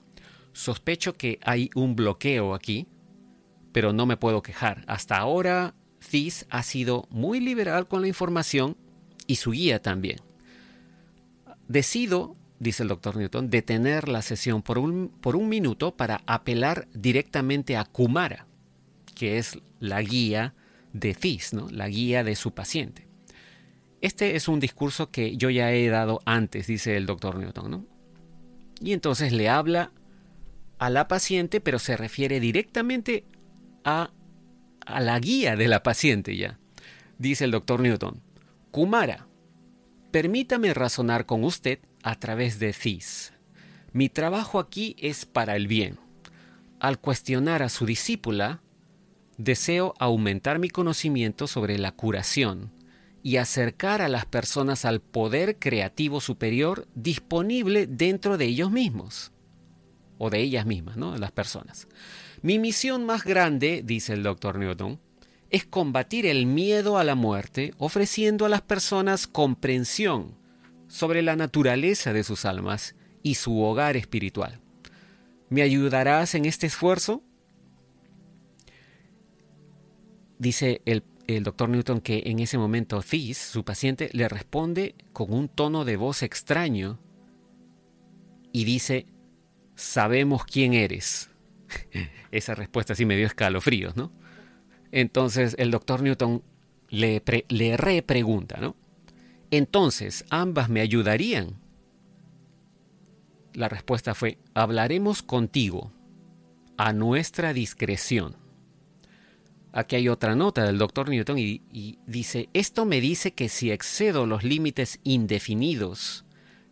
sospecho 0.54 1.16
que 1.16 1.38
hay 1.44 1.70
un 1.76 1.98
bloqueo 1.98 2.54
aquí, 2.54 2.88
pero 3.74 3.92
no 3.92 4.06
me 4.06 4.16
puedo 4.16 4.42
quejar. 4.42 4.86
Hasta 4.88 5.18
ahora, 5.18 5.76
Thies 6.10 6.46
ha 6.50 6.64
sido 6.64 7.08
muy 7.10 7.40
liberal 7.40 7.88
con 7.88 8.02
la 8.02 8.08
información 8.08 8.78
y 9.28 9.36
su 9.36 9.52
guía 9.52 9.82
también. 9.82 10.20
Decido, 11.68 12.36
dice 12.60 12.84
el 12.84 12.90
doctor 12.90 13.18
Newton, 13.18 13.50
detener 13.50 14.08
la 14.08 14.22
sesión 14.22 14.62
por 14.62 14.78
un, 14.78 15.10
por 15.22 15.36
un 15.36 15.50
minuto 15.50 15.96
para 15.96 16.22
apelar 16.26 16.88
directamente 16.94 17.76
a 17.76 17.86
Kumara, 17.86 18.48
que 19.16 19.38
es 19.38 19.60
la 19.80 20.02
guía 20.02 20.54
de 20.94 21.14
Thies, 21.14 21.54
¿no? 21.54 21.70
la 21.70 21.90
guía 21.90 22.24
de 22.24 22.36
su 22.36 22.54
paciente. 22.54 23.08
Este 24.00 24.36
es 24.36 24.48
un 24.48 24.60
discurso 24.60 25.12
que 25.12 25.38
yo 25.38 25.50
ya 25.50 25.72
he 25.72 25.88
dado 25.90 26.22
antes, 26.26 26.68
dice 26.68 26.96
el 26.98 27.06
doctor 27.06 27.38
Newton. 27.38 27.72
¿no? 27.72 27.86
Y 28.80 28.94
entonces 28.94 29.34
le 29.34 29.50
habla 29.50 29.92
a 30.78 30.90
la 30.90 31.08
paciente, 31.08 31.60
pero 31.62 31.80
se 31.80 31.98
refiere 31.98 32.40
directamente 32.40 33.26
a, 33.84 34.12
a 34.88 35.02
la 35.02 35.20
guía 35.20 35.56
de 35.56 35.68
la 35.68 35.84
paciente 35.84 36.36
ya. 36.36 36.60
Dice 37.18 37.46
el 37.46 37.52
doctor 37.52 37.82
Newton, 37.82 38.22
Kumara, 38.72 39.28
permítame 40.12 40.74
razonar 40.74 41.26
con 41.26 41.44
usted 41.44 41.80
a 42.04 42.16
través 42.16 42.60
de 42.60 42.74
Thies. 42.74 43.34
Mi 43.92 44.10
trabajo 44.10 44.60
aquí 44.60 44.96
es 45.00 45.26
para 45.26 45.56
el 45.56 45.68
bien. 45.68 46.00
Al 46.80 47.00
cuestionar 47.00 47.64
a 47.64 47.70
su 47.70 47.86
discípula, 47.86 48.62
deseo 49.38 49.94
aumentar 50.00 50.60
mi 50.60 50.70
conocimiento 50.70 51.48
sobre 51.48 51.78
la 51.78 51.92
curación 51.92 52.72
y 53.24 53.38
acercar 53.38 54.02
a 54.02 54.08
las 54.08 54.26
personas 54.26 54.86
al 54.86 55.02
poder 55.02 55.58
creativo 55.60 56.22
superior 56.22 56.88
disponible 56.96 57.88
dentro 57.88 58.38
de 58.38 58.46
ellos 58.46 58.72
mismos 58.72 59.32
o 60.18 60.30
de 60.30 60.40
ellas 60.40 60.66
mismas, 60.66 60.98
¿no? 60.98 61.18
las 61.18 61.32
personas. 61.32 61.88
Mi 62.42 62.60
misión 62.60 63.06
más 63.06 63.24
grande, 63.24 63.82
dice 63.84 64.14
el 64.14 64.24
doctor 64.24 64.60
Newton, 64.60 65.00
es 65.50 65.66
combatir 65.66 66.26
el 66.26 66.46
miedo 66.46 66.98
a 66.98 67.04
la 67.04 67.16
muerte 67.16 67.74
ofreciendo 67.78 68.46
a 68.46 68.50
las 68.50 68.62
personas 68.62 69.28
comprensión 69.28 70.36
sobre 70.88 71.22
la 71.22 71.36
naturaleza 71.36 72.14
de 72.14 72.24
sus 72.24 72.46
almas 72.46 72.96
y 73.24 73.36
su 73.36 73.62
hogar 73.62 73.98
espiritual. 73.98 74.60
¿Me 75.50 75.62
ayudarás 75.62 76.36
en 76.36 76.46
este 76.46 76.68
esfuerzo? 76.68 77.24
Dice 80.40 80.82
el, 80.86 81.04
doctor 81.44 81.70
Newton 81.70 82.02
que 82.02 82.24
en 82.26 82.40
ese 82.40 82.58
momento 82.58 83.02
Thies, 83.02 83.38
su 83.38 83.64
paciente, 83.64 84.10
le 84.14 84.28
responde 84.28 84.96
con 85.14 85.34
un 85.34 85.50
tono 85.50 85.86
de 85.86 85.98
voz 85.98 86.24
extraño 86.24 87.00
y 88.52 88.66
dice, 88.66 89.08
sabemos 89.76 90.46
quién 90.46 90.74
eres. 90.74 91.30
Esa 92.32 92.56
respuesta 92.56 92.96
sí 92.96 93.06
me 93.06 93.18
dio 93.18 93.28
escalofríos, 93.28 93.96
¿no? 93.96 94.12
Entonces 94.92 95.56
el 95.60 95.72
doctor 95.72 96.02
Newton 96.02 96.44
le, 96.90 97.22
le 97.50 97.78
repregunta, 97.78 98.58
¿no? 98.60 98.76
Entonces, 99.52 100.26
¿ambas 100.30 100.70
me 100.70 100.82
ayudarían? 100.82 101.60
La 103.54 103.70
respuesta 103.70 104.14
fue, 104.14 104.38
hablaremos 104.54 105.24
contigo, 105.24 105.92
a 106.78 106.94
nuestra 106.94 107.54
discreción. 107.54 108.36
Aquí 109.72 109.96
hay 109.96 110.10
otra 110.10 110.36
nota 110.36 110.64
del 110.64 110.78
doctor 110.78 111.10
Newton 111.10 111.38
y, 111.40 111.62
y, 111.72 112.00
dice, 112.06 112.50
esto 112.54 112.86
me 112.86 113.02
dice 113.02 113.34
que 113.34 113.50
si 113.50 113.72
excedo 113.72 114.26
los 114.26 114.44
límites 114.44 115.00
indefinidos 115.04 116.26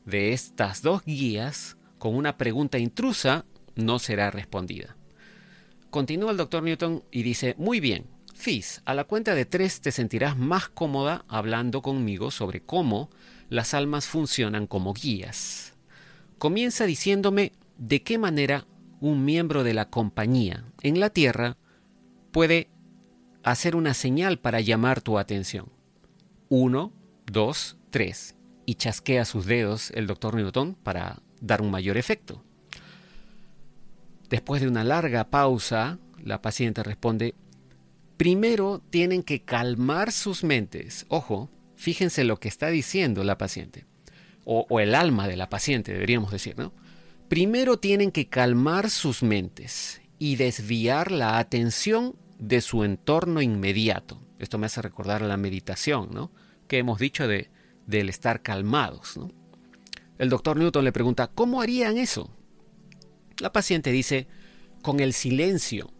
de 0.05 0.33
estas 0.33 0.81
dos 0.81 1.03
guías, 1.03 1.77
con 1.97 2.15
una 2.15 2.37
pregunta 2.37 2.77
intrusa, 2.77 3.45
no 3.75 3.99
será 3.99 4.31
respondida. 4.31 4.95
Continúa 5.89 6.31
el 6.31 6.37
doctor 6.37 6.63
Newton 6.63 7.03
y 7.11 7.23
dice, 7.23 7.55
muy 7.57 7.79
bien, 7.79 8.05
Fizz, 8.33 8.81
a 8.85 8.93
la 8.93 9.05
cuenta 9.05 9.33
de 9.33 9.45
tres 9.45 9.81
te 9.81 9.91
sentirás 9.91 10.37
más 10.37 10.67
cómoda 10.67 11.25
hablando 11.27 11.81
conmigo 11.81 12.31
sobre 12.31 12.61
cómo 12.61 13.09
las 13.49 13.73
almas 13.73 14.05
funcionan 14.07 14.67
como 14.67 14.93
guías. 14.93 15.73
Comienza 16.37 16.85
diciéndome 16.85 17.53
de 17.77 18.03
qué 18.03 18.17
manera 18.17 18.67
un 18.99 19.25
miembro 19.25 19.63
de 19.63 19.73
la 19.73 19.89
compañía 19.89 20.65
en 20.81 20.99
la 20.99 21.09
Tierra 21.09 21.57
puede 22.31 22.69
hacer 23.43 23.75
una 23.75 23.93
señal 23.93 24.39
para 24.39 24.59
llamar 24.61 25.01
tu 25.01 25.17
atención. 25.17 25.71
Uno, 26.49 26.91
dos, 27.25 27.77
tres. 27.89 28.35
Y 28.65 28.75
chasquea 28.75 29.25
sus 29.25 29.45
dedos 29.45 29.91
el 29.91 30.07
doctor 30.07 30.35
Newton 30.35 30.75
para 30.75 31.21
dar 31.39 31.61
un 31.61 31.71
mayor 31.71 31.97
efecto. 31.97 32.43
Después 34.29 34.61
de 34.61 34.67
una 34.67 34.83
larga 34.83 35.29
pausa, 35.29 35.99
la 36.23 36.41
paciente 36.41 36.83
responde, 36.83 37.35
primero 38.17 38.81
tienen 38.89 39.23
que 39.23 39.43
calmar 39.43 40.11
sus 40.11 40.43
mentes. 40.43 41.05
Ojo, 41.09 41.49
fíjense 41.75 42.23
lo 42.23 42.39
que 42.39 42.47
está 42.47 42.69
diciendo 42.69 43.23
la 43.23 43.37
paciente, 43.37 43.85
o, 44.43 44.79
el 44.79 44.95
alma 44.95 45.27
de 45.27 45.37
la 45.37 45.49
paciente, 45.49 45.93
deberíamos 45.93 46.31
decir, 46.31 46.57
¿no? 46.57 46.73
Primero 47.27 47.77
tienen 47.77 48.11
que 48.11 48.27
calmar 48.27 48.89
sus 48.89 49.23
mentes 49.23 50.01
y 50.19 50.35
desviar 50.35 51.11
la 51.11 51.39
atención 51.39 52.15
de 52.37 52.61
su 52.61 52.83
entorno 52.83 53.41
inmediato. 53.41 54.21
Esto 54.37 54.57
me 54.57 54.67
hace 54.67 54.81
recordar 54.81 55.21
la 55.21 55.37
meditación, 55.37 56.09
¿no? 56.11 56.31
Que 56.67 56.77
hemos 56.77 56.99
dicho 56.99 57.27
de, 57.27 57.49
del 57.87 58.09
estar 58.09 58.41
calmados. 58.41 59.19
El 60.17 60.29
doctor 60.29 60.57
Newton 60.57 60.85
le 60.85 60.91
pregunta, 60.91 61.27
¿cómo 61.27 61.61
harían 61.61 61.97
eso? 61.97 62.29
La 63.39 63.51
paciente 63.51 63.91
dice, 63.91 64.27
con 64.81 64.99
el 64.99 65.13
silencio, 65.13 65.91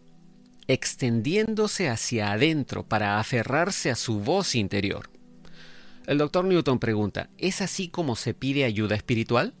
extendiéndose 0.68 1.88
hacia 1.88 2.32
adentro 2.32 2.86
para 2.86 3.18
aferrarse 3.18 3.90
a 3.90 3.96
su 3.96 4.20
voz 4.20 4.54
interior. 4.54 5.10
El 6.06 6.18
doctor 6.18 6.44
Newton 6.44 6.78
pregunta, 6.78 7.30
¿es 7.36 7.60
así 7.60 7.88
como 7.88 8.16
se 8.16 8.32
pide 8.32 8.64
ayuda 8.64 8.94
espiritual? 8.94 9.54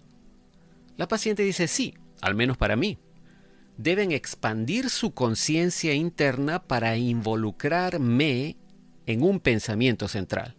La 0.96 1.08
paciente 1.08 1.42
dice, 1.42 1.68
sí, 1.68 1.94
al 2.20 2.34
menos 2.34 2.56
para 2.56 2.76
mí. 2.76 2.98
Deben 3.76 4.10
expandir 4.10 4.88
su 4.88 5.12
conciencia 5.12 5.92
interna 5.92 6.62
para 6.62 6.96
involucrarme 6.96 8.56
en 9.04 9.22
un 9.22 9.38
pensamiento 9.40 10.08
central. 10.08 10.56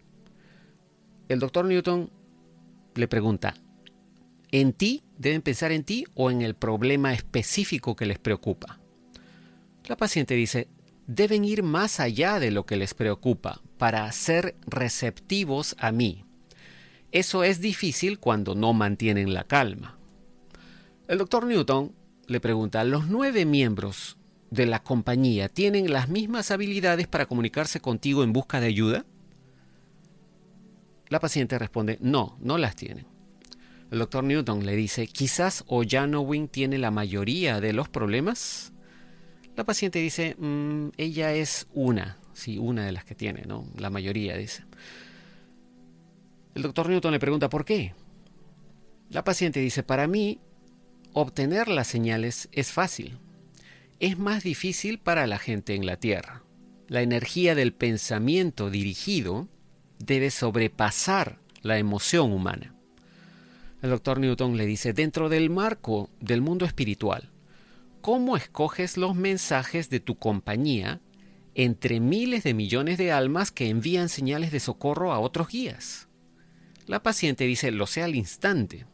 El 1.28 1.40
doctor 1.40 1.64
Newton 1.64 2.10
le 2.94 3.08
pregunta, 3.08 3.54
en 4.50 4.72
ti, 4.72 5.02
deben 5.16 5.42
pensar 5.42 5.72
en 5.72 5.84
ti 5.84 6.04
o 6.14 6.30
en 6.30 6.42
el 6.42 6.54
problema 6.54 7.12
específico 7.12 7.96
que 7.96 8.06
les 8.06 8.18
preocupa. 8.18 8.78
La 9.86 9.96
paciente 9.96 10.34
dice, 10.34 10.68
deben 11.06 11.44
ir 11.44 11.62
más 11.62 12.00
allá 12.00 12.38
de 12.38 12.50
lo 12.50 12.66
que 12.66 12.76
les 12.76 12.94
preocupa 12.94 13.60
para 13.78 14.10
ser 14.12 14.56
receptivos 14.66 15.76
a 15.78 15.92
mí. 15.92 16.24
Eso 17.10 17.42
es 17.44 17.60
difícil 17.60 18.18
cuando 18.18 18.54
no 18.54 18.74
mantienen 18.74 19.32
la 19.32 19.44
calma. 19.44 19.98
El 21.08 21.18
doctor 21.18 21.46
Newton 21.46 21.94
le 22.26 22.40
pregunta, 22.40 22.84
¿los 22.84 23.08
nueve 23.08 23.46
miembros 23.46 24.18
de 24.50 24.66
la 24.66 24.82
compañía 24.82 25.48
tienen 25.48 25.90
las 25.90 26.10
mismas 26.10 26.50
habilidades 26.50 27.06
para 27.06 27.26
comunicarse 27.26 27.80
contigo 27.80 28.22
en 28.22 28.34
busca 28.34 28.60
de 28.60 28.66
ayuda? 28.66 29.06
La 31.08 31.20
paciente 31.20 31.58
responde, 31.58 31.96
no, 32.02 32.36
no 32.40 32.58
las 32.58 32.76
tienen. 32.76 33.17
El 33.90 34.00
doctor 34.00 34.22
Newton 34.22 34.66
le 34.66 34.76
dice, 34.76 35.06
quizás 35.06 35.64
Ojanowin 35.66 36.48
tiene 36.48 36.76
la 36.76 36.90
mayoría 36.90 37.60
de 37.60 37.72
los 37.72 37.88
problemas. 37.88 38.72
La 39.56 39.64
paciente 39.64 39.98
dice, 39.98 40.36
mm, 40.38 40.90
ella 40.98 41.32
es 41.32 41.66
una, 41.72 42.18
sí, 42.34 42.58
una 42.58 42.84
de 42.84 42.92
las 42.92 43.04
que 43.04 43.14
tiene, 43.14 43.42
¿no? 43.46 43.66
La 43.78 43.88
mayoría 43.88 44.36
dice. 44.36 44.64
El 46.54 46.62
doctor 46.62 46.88
Newton 46.88 47.12
le 47.12 47.18
pregunta, 47.18 47.48
¿por 47.48 47.64
qué? 47.64 47.94
La 49.08 49.24
paciente 49.24 49.60
dice, 49.60 49.82
para 49.82 50.06
mí, 50.06 50.38
obtener 51.14 51.68
las 51.68 51.88
señales 51.88 52.50
es 52.52 52.70
fácil. 52.72 53.18
Es 54.00 54.18
más 54.18 54.42
difícil 54.42 54.98
para 54.98 55.26
la 55.26 55.38
gente 55.38 55.74
en 55.74 55.86
la 55.86 55.96
Tierra. 55.96 56.42
La 56.88 57.00
energía 57.00 57.54
del 57.54 57.72
pensamiento 57.72 58.70
dirigido 58.70 59.48
debe 59.98 60.30
sobrepasar 60.30 61.40
la 61.62 61.78
emoción 61.78 62.32
humana. 62.32 62.77
El 63.80 63.90
doctor 63.90 64.18
Newton 64.18 64.56
le 64.56 64.66
dice, 64.66 64.92
dentro 64.92 65.28
del 65.28 65.50
marco 65.50 66.10
del 66.20 66.40
mundo 66.40 66.64
espiritual, 66.64 67.30
¿cómo 68.00 68.36
escoges 68.36 68.96
los 68.96 69.14
mensajes 69.14 69.88
de 69.88 70.00
tu 70.00 70.16
compañía 70.16 71.00
entre 71.54 72.00
miles 72.00 72.42
de 72.42 72.54
millones 72.54 72.98
de 72.98 73.12
almas 73.12 73.52
que 73.52 73.68
envían 73.68 74.08
señales 74.08 74.50
de 74.50 74.58
socorro 74.58 75.12
a 75.12 75.20
otros 75.20 75.48
guías? 75.48 76.08
La 76.86 77.04
paciente 77.04 77.44
dice, 77.44 77.70
lo 77.70 77.86
sé 77.86 78.02
al 78.02 78.16
instante. 78.16 78.84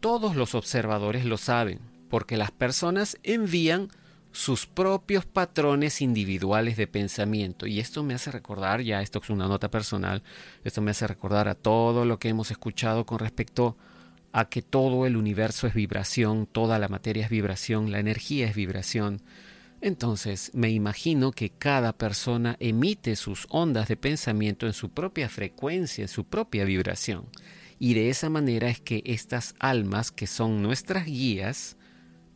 Todos 0.00 0.34
los 0.34 0.54
observadores 0.54 1.26
lo 1.26 1.36
saben, 1.36 1.80
porque 2.08 2.38
las 2.38 2.52
personas 2.52 3.18
envían 3.22 3.88
sus 4.32 4.66
propios 4.66 5.26
patrones 5.26 6.00
individuales 6.00 6.78
de 6.78 6.86
pensamiento. 6.86 7.66
Y 7.66 7.80
esto 7.80 8.02
me 8.02 8.14
hace 8.14 8.30
recordar, 8.30 8.80
ya 8.80 9.02
esto 9.02 9.20
es 9.22 9.28
una 9.28 9.48
nota 9.48 9.70
personal, 9.70 10.22
esto 10.64 10.80
me 10.80 10.92
hace 10.92 11.06
recordar 11.06 11.48
a 11.48 11.54
todo 11.54 12.06
lo 12.06 12.18
que 12.18 12.28
hemos 12.28 12.50
escuchado 12.50 13.04
con 13.04 13.18
respecto 13.18 13.76
a 13.76 13.89
que 14.48 14.62
todo 14.62 15.06
el 15.06 15.16
universo 15.16 15.66
es 15.66 15.74
vibración, 15.74 16.46
toda 16.46 16.78
la 16.78 16.88
materia 16.88 17.24
es 17.24 17.30
vibración, 17.30 17.90
la 17.90 17.98
energía 17.98 18.46
es 18.48 18.54
vibración, 18.54 19.22
entonces 19.80 20.50
me 20.52 20.70
imagino 20.70 21.32
que 21.32 21.50
cada 21.50 21.94
persona 21.94 22.56
emite 22.60 23.16
sus 23.16 23.46
ondas 23.48 23.88
de 23.88 23.96
pensamiento 23.96 24.66
en 24.66 24.74
su 24.74 24.90
propia 24.90 25.28
frecuencia, 25.28 26.02
en 26.02 26.08
su 26.08 26.24
propia 26.24 26.64
vibración. 26.64 27.26
Y 27.78 27.94
de 27.94 28.10
esa 28.10 28.28
manera 28.28 28.68
es 28.68 28.80
que 28.80 29.02
estas 29.06 29.54
almas, 29.58 30.12
que 30.12 30.26
son 30.26 30.62
nuestras 30.62 31.06
guías, 31.06 31.78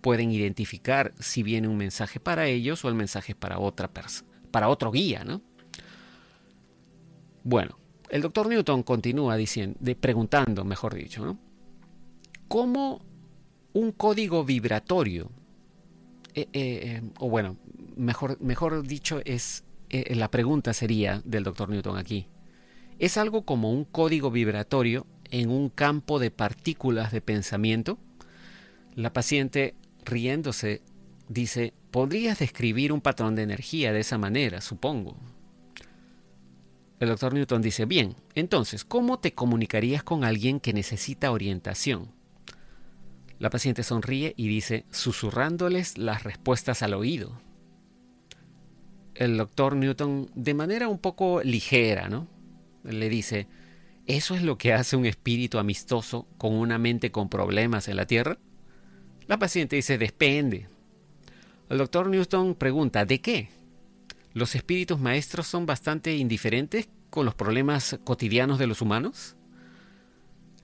pueden 0.00 0.30
identificar 0.30 1.12
si 1.18 1.42
viene 1.42 1.68
un 1.68 1.76
mensaje 1.76 2.18
para 2.18 2.46
ellos 2.46 2.82
o 2.84 2.88
el 2.88 2.94
mensaje 2.94 3.34
para 3.34 3.58
otra 3.58 3.92
persona, 3.92 4.30
para 4.50 4.70
otro 4.70 4.90
guía, 4.90 5.22
¿no? 5.24 5.42
Bueno, 7.42 7.78
el 8.08 8.22
doctor 8.22 8.48
Newton 8.48 8.82
continúa 8.82 9.36
diciendo, 9.36 9.78
preguntando, 10.00 10.64
mejor 10.64 10.94
dicho, 10.94 11.26
¿no? 11.26 11.38
¿Cómo 12.48 13.02
un 13.72 13.92
código 13.92 14.44
vibratorio 14.44 15.30
eh, 16.34 16.48
eh, 16.52 17.02
o 17.18 17.28
bueno, 17.30 17.56
mejor, 17.96 18.40
mejor 18.40 18.86
dicho, 18.86 19.20
es 19.24 19.64
eh, 19.90 20.14
la 20.16 20.30
pregunta 20.30 20.74
sería 20.74 21.22
del 21.24 21.44
doctor 21.44 21.68
Newton 21.68 21.96
aquí. 21.96 22.26
¿Es 22.98 23.16
algo 23.16 23.44
como 23.44 23.70
un 23.70 23.84
código 23.84 24.30
vibratorio 24.30 25.06
en 25.30 25.50
un 25.50 25.68
campo 25.68 26.18
de 26.18 26.32
partículas 26.32 27.12
de 27.12 27.20
pensamiento? 27.20 27.98
La 28.96 29.12
paciente, 29.12 29.76
riéndose, 30.04 30.82
dice, 31.28 31.72
podrías 31.92 32.40
describir 32.40 32.92
un 32.92 33.00
patrón 33.00 33.36
de 33.36 33.42
energía 33.42 33.92
de 33.92 34.00
esa 34.00 34.18
manera, 34.18 34.60
supongo. 34.60 35.16
El 36.98 37.08
doctor 37.08 37.34
Newton 37.34 37.62
dice, 37.62 37.84
bien, 37.84 38.16
entonces, 38.34 38.84
¿cómo 38.84 39.18
te 39.18 39.34
comunicarías 39.34 40.02
con 40.02 40.24
alguien 40.24 40.58
que 40.58 40.72
necesita 40.72 41.30
orientación? 41.30 42.13
La 43.44 43.50
paciente 43.50 43.82
sonríe 43.82 44.32
y 44.38 44.48
dice, 44.48 44.86
susurrándoles 44.90 45.98
las 45.98 46.22
respuestas 46.22 46.82
al 46.82 46.94
oído. 46.94 47.38
El 49.14 49.36
doctor 49.36 49.76
Newton, 49.76 50.30
de 50.34 50.54
manera 50.54 50.88
un 50.88 50.96
poco 50.96 51.42
ligera, 51.42 52.08
¿no? 52.08 52.26
Le 52.84 53.10
dice, 53.10 53.46
¿eso 54.06 54.34
es 54.34 54.40
lo 54.40 54.56
que 54.56 54.72
hace 54.72 54.96
un 54.96 55.04
espíritu 55.04 55.58
amistoso 55.58 56.26
con 56.38 56.54
una 56.54 56.78
mente 56.78 57.12
con 57.12 57.28
problemas 57.28 57.86
en 57.88 57.96
la 57.96 58.06
Tierra? 58.06 58.38
La 59.26 59.38
paciente 59.38 59.76
dice, 59.76 59.98
depende. 59.98 60.66
El 61.68 61.76
doctor 61.76 62.08
Newton 62.08 62.54
pregunta, 62.54 63.04
¿de 63.04 63.20
qué? 63.20 63.50
¿Los 64.32 64.54
espíritus 64.54 64.98
maestros 64.98 65.46
son 65.46 65.66
bastante 65.66 66.16
indiferentes 66.16 66.88
con 67.10 67.26
los 67.26 67.34
problemas 67.34 67.98
cotidianos 68.04 68.58
de 68.58 68.68
los 68.68 68.80
humanos? 68.80 69.36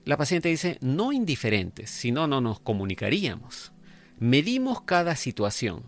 La 0.03 0.17
paciente 0.17 0.49
dice, 0.49 0.77
no 0.81 1.11
indiferentes, 1.11 1.89
si 1.89 2.11
no, 2.11 2.27
no 2.27 2.41
nos 2.41 2.59
comunicaríamos. 2.59 3.71
Medimos 4.19 4.81
cada 4.81 5.15
situación. 5.15 5.83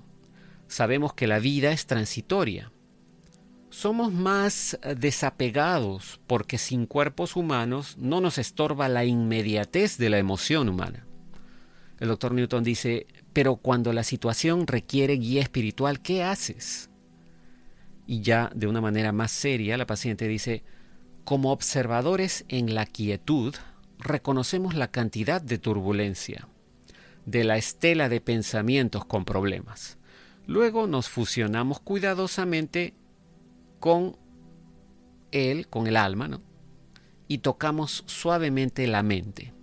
Sabemos 0.67 1.13
que 1.13 1.27
la 1.27 1.39
vida 1.39 1.71
es 1.71 1.87
transitoria. 1.87 2.71
Somos 3.69 4.13
más 4.13 4.77
desapegados 4.97 6.19
porque 6.27 6.59
sin 6.59 6.85
cuerpos 6.85 7.35
humanos 7.35 7.97
no 7.97 8.21
nos 8.21 8.37
estorba 8.37 8.87
la 8.87 9.03
inmediatez 9.03 9.97
de 9.97 10.11
la 10.11 10.19
emoción 10.19 10.69
humana. 10.69 11.07
El 11.99 12.09
doctor 12.09 12.33
Newton 12.33 12.63
dice, 12.63 13.07
pero 13.33 13.55
cuando 13.55 13.93
la 13.93 14.03
situación 14.03 14.67
requiere 14.67 15.13
guía 15.15 15.41
espiritual, 15.41 16.01
¿qué 16.01 16.23
haces? 16.23 16.91
Y 18.05 18.21
ya 18.21 18.51
de 18.53 18.67
una 18.67 18.81
manera 18.81 19.11
más 19.11 19.31
seria, 19.31 19.77
la 19.77 19.87
paciente 19.87 20.27
dice, 20.27 20.63
como 21.23 21.51
observadores 21.51 22.45
en 22.49 22.75
la 22.75 22.85
quietud, 22.85 23.55
reconocemos 23.99 24.75
la 24.75 24.91
cantidad 24.91 25.41
de 25.41 25.57
turbulencia, 25.57 26.47
de 27.25 27.43
la 27.43 27.57
estela 27.57 28.09
de 28.09 28.21
pensamientos 28.21 29.05
con 29.05 29.25
problemas. 29.25 29.97
Luego 30.45 30.87
nos 30.87 31.09
fusionamos 31.09 31.79
cuidadosamente 31.79 32.93
con 33.79 34.17
él, 35.31 35.67
con 35.67 35.87
el 35.87 35.97
alma, 35.97 36.27
¿no? 36.27 36.41
Y 37.27 37.39
tocamos 37.39 38.03
suavemente 38.07 38.85
la 38.87 39.03
mente. 39.03 39.53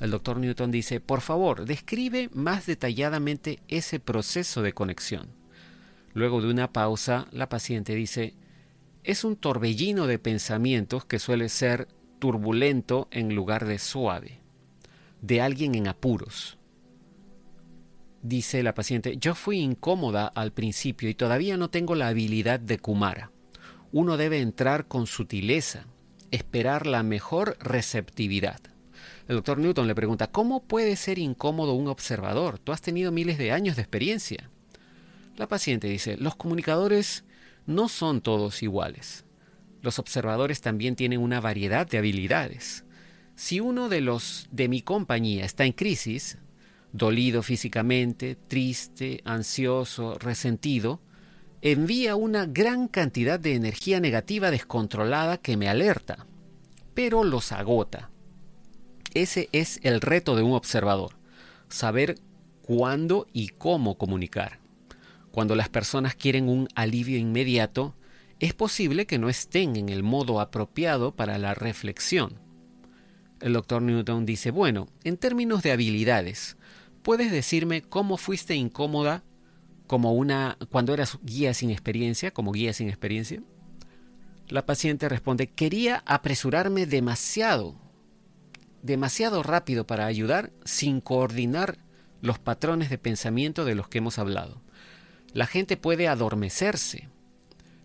El 0.00 0.10
doctor 0.10 0.38
Newton 0.38 0.70
dice, 0.70 1.00
por 1.00 1.20
favor, 1.20 1.64
describe 1.64 2.28
más 2.34 2.66
detalladamente 2.66 3.60
ese 3.68 3.98
proceso 3.98 4.62
de 4.62 4.72
conexión. 4.72 5.28
Luego 6.12 6.42
de 6.42 6.50
una 6.50 6.72
pausa, 6.72 7.28
la 7.30 7.48
paciente 7.48 7.94
dice, 7.94 8.34
es 9.04 9.24
un 9.24 9.36
torbellino 9.36 10.06
de 10.06 10.18
pensamientos 10.18 11.04
que 11.04 11.18
suele 11.18 11.48
ser 11.48 11.88
turbulento 12.18 13.08
en 13.10 13.34
lugar 13.34 13.66
de 13.66 13.78
suave, 13.78 14.40
de 15.20 15.40
alguien 15.40 15.74
en 15.74 15.88
apuros. 15.88 16.58
Dice 18.22 18.62
la 18.62 18.74
paciente, 18.74 19.16
yo 19.18 19.34
fui 19.34 19.58
incómoda 19.58 20.26
al 20.26 20.52
principio 20.52 21.08
y 21.08 21.14
todavía 21.14 21.56
no 21.56 21.70
tengo 21.70 21.94
la 21.94 22.08
habilidad 22.08 22.58
de 22.58 22.78
Kumara. 22.78 23.30
Uno 23.92 24.16
debe 24.16 24.40
entrar 24.40 24.88
con 24.88 25.06
sutileza, 25.06 25.86
esperar 26.30 26.86
la 26.86 27.02
mejor 27.02 27.56
receptividad. 27.60 28.60
El 29.28 29.36
doctor 29.36 29.58
Newton 29.58 29.86
le 29.86 29.94
pregunta, 29.94 30.30
¿cómo 30.30 30.62
puede 30.62 30.96
ser 30.96 31.18
incómodo 31.18 31.74
un 31.74 31.88
observador? 31.88 32.58
Tú 32.58 32.72
has 32.72 32.80
tenido 32.80 33.12
miles 33.12 33.38
de 33.38 33.52
años 33.52 33.76
de 33.76 33.82
experiencia. 33.82 34.50
La 35.36 35.48
paciente 35.48 35.88
dice, 35.88 36.16
los 36.16 36.36
comunicadores 36.36 37.24
no 37.66 37.88
son 37.88 38.20
todos 38.20 38.62
iguales. 38.62 39.25
Los 39.82 39.98
observadores 39.98 40.60
también 40.60 40.96
tienen 40.96 41.20
una 41.20 41.40
variedad 41.40 41.86
de 41.86 41.98
habilidades. 41.98 42.84
Si 43.34 43.60
uno 43.60 43.88
de 43.88 44.00
los 44.00 44.48
de 44.50 44.68
mi 44.68 44.82
compañía 44.82 45.44
está 45.44 45.64
en 45.64 45.72
crisis, 45.72 46.38
dolido 46.92 47.42
físicamente, 47.42 48.36
triste, 48.48 49.20
ansioso, 49.24 50.18
resentido, 50.18 51.00
envía 51.60 52.16
una 52.16 52.46
gran 52.46 52.88
cantidad 52.88 53.38
de 53.38 53.54
energía 53.54 54.00
negativa 54.00 54.50
descontrolada 54.50 55.38
que 55.38 55.56
me 55.56 55.68
alerta, 55.68 56.26
pero 56.94 57.24
los 57.24 57.52
agota. 57.52 58.10
Ese 59.14 59.48
es 59.52 59.80
el 59.82 60.00
reto 60.00 60.36
de 60.36 60.42
un 60.42 60.52
observador, 60.52 61.16
saber 61.68 62.18
cuándo 62.62 63.26
y 63.32 63.48
cómo 63.48 63.96
comunicar. 63.96 64.58
Cuando 65.30 65.54
las 65.54 65.68
personas 65.68 66.14
quieren 66.14 66.48
un 66.48 66.68
alivio 66.74 67.18
inmediato, 67.18 67.94
es 68.38 68.52
posible 68.52 69.06
que 69.06 69.18
no 69.18 69.28
estén 69.28 69.76
en 69.76 69.88
el 69.88 70.02
modo 70.02 70.40
apropiado 70.40 71.14
para 71.14 71.38
la 71.38 71.54
reflexión. 71.54 72.38
El 73.40 73.54
doctor 73.54 73.82
Newton 73.82 74.26
dice, 74.26 74.50
bueno, 74.50 74.88
en 75.04 75.16
términos 75.16 75.62
de 75.62 75.72
habilidades, 75.72 76.56
¿puedes 77.02 77.30
decirme 77.30 77.82
cómo 77.82 78.16
fuiste 78.16 78.54
incómoda 78.54 79.24
como 79.86 80.12
una 80.14 80.58
cuando 80.70 80.92
eras 80.92 81.18
guía 81.22 81.54
sin 81.54 81.70
experiencia, 81.70 82.30
como 82.30 82.52
guía 82.52 82.72
sin 82.72 82.88
experiencia? 82.88 83.42
La 84.48 84.64
paciente 84.64 85.08
responde, 85.08 85.48
quería 85.48 86.02
apresurarme 86.06 86.86
demasiado, 86.86 87.80
demasiado 88.82 89.42
rápido 89.42 89.86
para 89.86 90.06
ayudar 90.06 90.52
sin 90.64 91.00
coordinar 91.00 91.78
los 92.20 92.38
patrones 92.38 92.90
de 92.90 92.98
pensamiento 92.98 93.64
de 93.64 93.74
los 93.74 93.88
que 93.88 93.98
hemos 93.98 94.18
hablado. 94.18 94.62
La 95.32 95.46
gente 95.46 95.76
puede 95.76 96.08
adormecerse, 96.08 97.08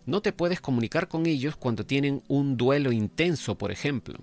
no 0.06 0.20
te 0.20 0.32
puedes 0.32 0.60
comunicar 0.60 1.08
con 1.08 1.26
ellos 1.26 1.56
cuando 1.56 1.86
tienen 1.86 2.22
un 2.28 2.56
duelo 2.56 2.92
intenso, 2.92 3.56
por 3.56 3.70
ejemplo, 3.70 4.18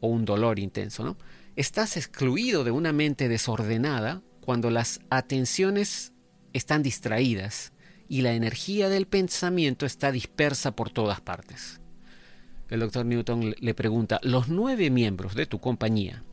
o 0.00 0.08
un 0.08 0.24
dolor 0.24 0.58
intenso, 0.58 1.04
¿no? 1.04 1.16
Estás 1.56 1.96
excluido 1.96 2.64
de 2.64 2.70
una 2.70 2.92
mente 2.92 3.28
desordenada 3.28 4.22
cuando 4.40 4.70
las 4.70 5.00
atenciones 5.08 6.12
están 6.52 6.82
distraídas 6.82 7.72
y 8.08 8.22
la 8.22 8.34
energía 8.34 8.88
del 8.88 9.06
pensamiento 9.06 9.86
está 9.86 10.12
dispersa 10.12 10.74
por 10.74 10.90
todas 10.90 11.20
partes. 11.20 11.80
El 12.68 12.80
doctor 12.80 13.06
Newton 13.06 13.54
le 13.58 13.74
pregunta, 13.74 14.20
¿los 14.22 14.48
nueve 14.48 14.90
miembros 14.90 15.34
de 15.34 15.46
tu 15.46 15.60
compañía 15.60 16.24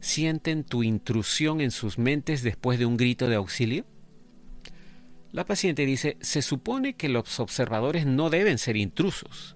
sienten 0.00 0.62
tu 0.62 0.82
intrusión 0.82 1.60
en 1.60 1.70
sus 1.70 1.98
mentes 1.98 2.42
después 2.42 2.78
de 2.78 2.86
un 2.86 2.96
grito 2.96 3.28
de 3.28 3.36
auxilio? 3.36 3.84
La 5.36 5.44
paciente 5.44 5.84
dice, 5.84 6.16
se 6.22 6.40
supone 6.40 6.94
que 6.94 7.10
los 7.10 7.40
observadores 7.40 8.06
no 8.06 8.30
deben 8.30 8.56
ser 8.56 8.74
intrusos. 8.74 9.54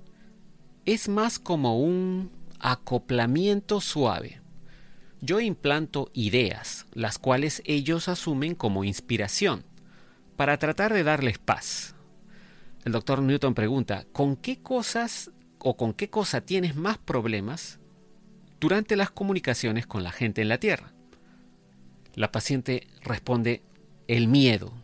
Es 0.84 1.08
más 1.08 1.38
como 1.38 1.80
un 1.80 2.30
acoplamiento 2.58 3.80
suave. 3.80 4.42
Yo 5.22 5.40
implanto 5.40 6.10
ideas, 6.12 6.84
las 6.92 7.18
cuales 7.18 7.62
ellos 7.64 8.10
asumen 8.10 8.54
como 8.54 8.84
inspiración, 8.84 9.64
para 10.36 10.58
tratar 10.58 10.92
de 10.92 11.02
darles 11.02 11.38
paz. 11.38 11.94
El 12.84 12.92
doctor 12.92 13.22
Newton 13.22 13.54
pregunta, 13.54 14.04
¿con 14.12 14.36
qué 14.36 14.60
cosas 14.60 15.30
o 15.60 15.78
con 15.78 15.94
qué 15.94 16.10
cosa 16.10 16.42
tienes 16.42 16.76
más 16.76 16.98
problemas 16.98 17.78
durante 18.60 18.96
las 18.96 19.10
comunicaciones 19.10 19.86
con 19.86 20.02
la 20.02 20.12
gente 20.12 20.42
en 20.42 20.48
la 20.50 20.60
Tierra? 20.60 20.92
La 22.16 22.30
paciente 22.30 22.86
responde, 23.02 23.62
el 24.08 24.28
miedo. 24.28 24.74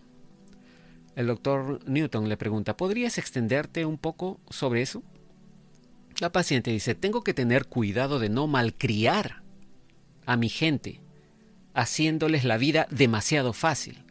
El 1.17 1.29
doctor 1.29 1.81
Newton 1.89 2.29
le 2.29 2.37
pregunta, 2.37 2.77
¿podrías 2.77 3.17
extenderte 3.17 3.87
un 3.87 3.97
poco 3.97 4.39
sobre 4.51 4.83
eso? 4.83 5.03
La 6.21 6.31
paciente 6.31 6.71
dice, 6.71 6.95
tengo 6.95 7.25
que 7.25 7.33
tener 7.33 7.65
cuidado 7.65 8.19
de 8.19 8.29
no 8.29 8.47
malcriar 8.47 9.43
a 10.27 10.37
mi 10.37 10.51
gente, 10.51 11.01
haciéndoles 11.73 12.45
la 12.45 12.59
vida 12.59 12.87
demasiado 12.91 13.55
fácil, 13.55 14.05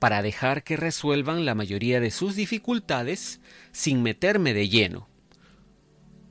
para 0.00 0.22
dejar 0.22 0.64
que 0.64 0.76
resuelvan 0.76 1.44
la 1.44 1.54
mayoría 1.54 2.00
de 2.00 2.10
sus 2.10 2.34
dificultades 2.34 3.40
sin 3.70 4.02
meterme 4.02 4.54
de 4.54 4.68
lleno. 4.68 5.08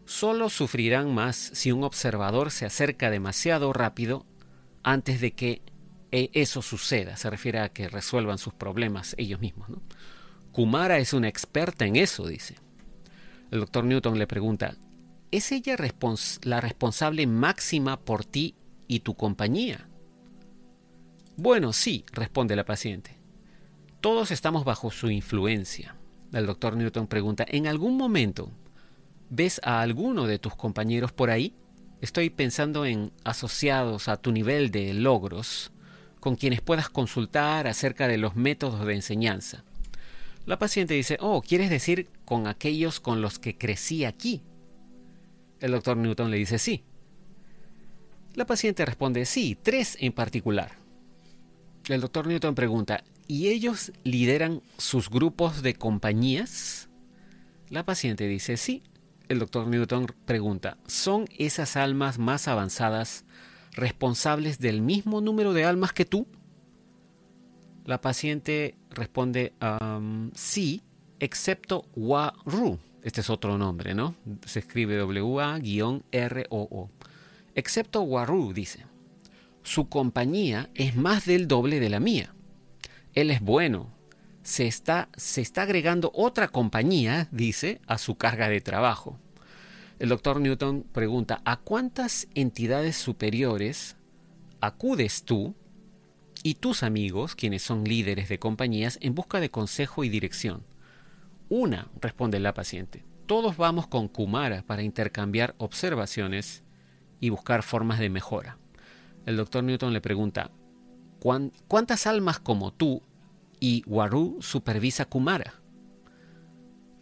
Solo 0.03 0.49
sufrirán 0.49 1.13
más 1.13 1.37
si 1.53 1.71
un 1.71 1.85
observador 1.85 2.51
se 2.51 2.65
acerca 2.65 3.09
demasiado 3.09 3.71
rápido 3.71 4.25
antes 4.83 5.21
de 5.21 5.31
que 5.31 5.61
e, 6.13 6.29
eso 6.33 6.61
suceda. 6.61 7.17
Se 7.17 7.29
refiere 7.29 7.59
a 7.59 7.69
que 7.69 7.89
resuelvan 7.89 8.37
sus 8.37 8.53
problemas 8.53 9.15
ellos 9.17 9.39
mismos. 9.39 9.67
Kumara 10.51 10.99
es 10.99 11.11
una 11.13 11.27
experta 11.27 11.85
en 11.85 11.95
eso, 11.95 12.27
dice. 12.27 12.55
El 13.49 13.59
doctor 13.59 13.83
Newton 13.83 14.19
le 14.19 14.27
pregunta, 14.27 14.77
¿es 15.31 15.51
ella 15.51 15.75
la 16.43 16.61
responsable 16.61 17.25
máxima 17.25 17.99
por 17.99 18.25
ti 18.25 18.55
y 18.87 18.99
tu 18.99 19.15
compañía? 19.15 19.89
Bueno, 21.35 21.73
sí, 21.73 22.05
responde 22.11 22.55
la 22.55 22.63
paciente. 22.63 23.17
Todos 23.99 24.29
estamos 24.29 24.65
bajo 24.65 24.91
su 24.91 25.09
influencia. 25.09 25.95
El 26.31 26.45
doctor 26.45 26.77
Newton 26.77 27.07
pregunta, 27.07 27.43
¿en 27.47 27.65
algún 27.65 27.97
momento 27.97 28.51
ves 29.31 29.59
a 29.63 29.81
alguno 29.81 30.27
de 30.27 30.37
tus 30.37 30.55
compañeros 30.55 31.11
por 31.11 31.31
ahí? 31.31 31.55
Estoy 32.01 32.29
pensando 32.29 32.85
en 32.85 33.11
asociados 33.23 34.07
a 34.09 34.17
tu 34.17 34.31
nivel 34.31 34.69
de 34.69 34.93
logros, 34.93 35.71
con 36.23 36.37
quienes 36.37 36.61
puedas 36.61 36.87
consultar 36.87 37.67
acerca 37.67 38.07
de 38.07 38.17
los 38.17 38.37
métodos 38.37 38.85
de 38.85 38.93
enseñanza. 38.93 39.65
La 40.45 40.57
paciente 40.57 40.93
dice, 40.93 41.17
oh, 41.19 41.41
¿quieres 41.41 41.69
decir 41.69 42.07
con 42.23 42.47
aquellos 42.47 43.01
con 43.01 43.21
los 43.21 43.39
que 43.39 43.57
crecí 43.57 44.05
aquí? 44.05 44.41
El 45.59 45.71
doctor 45.71 45.97
Newton 45.97 46.31
le 46.31 46.37
dice, 46.37 46.59
sí. 46.59 46.85
La 48.35 48.45
paciente 48.45 48.85
responde, 48.85 49.25
sí, 49.25 49.57
tres 49.61 49.97
en 49.99 50.13
particular. 50.13 50.77
El 51.89 51.99
doctor 51.99 52.25
Newton 52.25 52.55
pregunta, 52.55 53.03
¿y 53.27 53.49
ellos 53.49 53.91
lideran 54.05 54.61
sus 54.77 55.09
grupos 55.09 55.61
de 55.61 55.73
compañías? 55.73 56.87
La 57.67 57.83
paciente 57.83 58.29
dice, 58.29 58.55
sí. 58.55 58.81
El 59.27 59.39
doctor 59.39 59.67
Newton 59.67 60.05
pregunta, 60.23 60.77
¿son 60.87 61.25
esas 61.37 61.75
almas 61.75 62.17
más 62.17 62.47
avanzadas 62.47 63.25
responsables 63.75 64.59
del 64.59 64.81
mismo 64.81 65.21
número 65.21 65.53
de 65.53 65.65
almas 65.65 65.93
que 65.93 66.05
tú? 66.05 66.27
La 67.85 68.01
paciente 68.01 68.77
responde 68.89 69.53
sí, 70.33 70.81
excepto 71.19 71.85
Wa-Ru. 71.95 72.79
Este 73.03 73.19
es 73.21 73.29
otro 73.29 73.57
nombre, 73.57 73.93
¿no? 73.93 74.15
Se 74.45 74.59
escribe 74.59 74.95
W-A-R-O-O. 74.95 76.89
Excepto 77.55 78.01
Waru, 78.01 78.53
dice. 78.53 78.85
Su 79.61 79.89
compañía 79.89 80.69
es 80.73 80.95
más 80.95 81.25
del 81.25 81.47
doble 81.47 81.81
de 81.81 81.89
la 81.89 81.99
mía. 81.99 82.33
Él 83.13 83.29
es 83.29 83.41
bueno. 83.41 83.91
Se 84.41 84.67
está, 84.67 85.09
se 85.15 85.41
está 85.41 85.63
agregando 85.63 86.11
otra 86.13 86.47
compañía, 86.47 87.27
dice, 87.31 87.81
a 87.87 87.97
su 87.97 88.15
carga 88.15 88.47
de 88.49 88.61
trabajo. 88.61 89.19
El 90.03 90.09
doctor 90.09 90.41
Newton 90.41 90.83
pregunta, 90.91 91.41
¿a 91.45 91.61
cuántas 91.61 92.27
entidades 92.35 92.97
superiores 92.97 93.95
acudes 94.59 95.23
tú 95.23 95.55
y 96.43 96.55
tus 96.55 96.83
amigos, 96.83 97.35
quienes 97.35 97.61
son 97.63 97.85
líderes 97.85 98.27
de 98.27 98.37
compañías, 98.37 98.97
en 98.99 99.15
busca 99.15 99.39
de 99.39 99.49
consejo 99.49 100.03
y 100.03 100.09
dirección? 100.09 100.65
Una, 101.47 101.87
responde 102.01 102.41
la 102.41 102.53
paciente. 102.53 103.05
Todos 103.27 103.55
vamos 103.55 103.87
con 103.87 104.09
Kumara 104.09 104.63
para 104.63 104.83
intercambiar 104.83 105.55
observaciones 105.57 106.65
y 107.21 107.29
buscar 107.29 107.63
formas 107.63 107.99
de 107.99 108.09
mejora. 108.09 108.57
El 109.25 109.37
doctor 109.37 109.63
Newton 109.63 109.93
le 109.93 110.01
pregunta, 110.01 110.51
¿cuántas 111.69 112.07
almas 112.07 112.39
como 112.39 112.73
tú 112.73 113.03
y 113.61 113.83
Waru 113.87 114.39
supervisa 114.41 115.05
Kumara? 115.05 115.62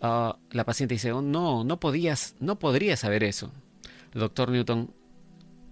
Ah, 0.02 0.40
la 0.50 0.66
paciente 0.66 0.96
dice, 0.96 1.12
oh, 1.12 1.22
no, 1.22 1.64
no 1.64 1.80
podías, 1.80 2.36
no 2.40 2.58
podría 2.58 2.98
saber 2.98 3.24
eso. 3.24 3.52
El 4.14 4.22
doctor 4.22 4.50
Newton 4.50 4.94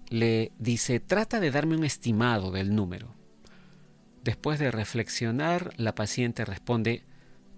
le 0.09 0.51
dice, 0.59 0.99
trata 0.99 1.39
de 1.39 1.51
darme 1.51 1.75
un 1.75 1.83
estimado 1.83 2.51
del 2.51 2.75
número. 2.75 3.15
Después 4.23 4.59
de 4.59 4.69
reflexionar, 4.71 5.73
la 5.77 5.95
paciente 5.95 6.45
responde, 6.45 7.03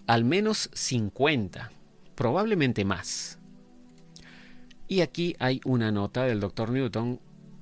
al 0.07 0.23
menos 0.23 0.69
50, 0.73 1.71
probablemente 2.15 2.85
más. 2.85 3.39
Y 4.87 5.01
aquí 5.01 5.35
hay 5.39 5.61
una 5.65 5.91
nota 5.91 6.23
del 6.23 6.39
doctor 6.39 6.71
Newton 6.71 7.19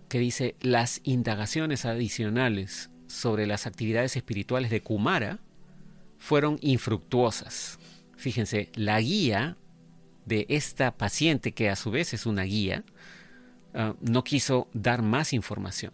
que 0.08 0.20
dice, 0.20 0.56
las 0.62 1.02
indagaciones 1.04 1.86
adicionales 1.86 2.90
sobre 3.08 3.48
las 3.48 3.68
actividades 3.68 4.16
espirituales 4.16 4.70
de 4.70 4.82
Kumara 4.82 5.40
fueron 6.18 6.58
infructuosas. 6.62 7.79
Fíjense, 8.20 8.70
la 8.76 9.00
guía 9.00 9.56
de 10.26 10.46
esta 10.50 10.98
paciente, 10.98 11.54
que 11.54 11.70
a 11.70 11.78
su 11.78 11.90
vez 11.90 12.14
es 12.14 12.26
una 12.26 12.44
guía, 12.44 12.84
ah, 13.74 13.96
no 14.02 14.26
quiso 14.26 14.68
dar 14.74 15.02
más 15.02 15.32
información. 15.32 15.94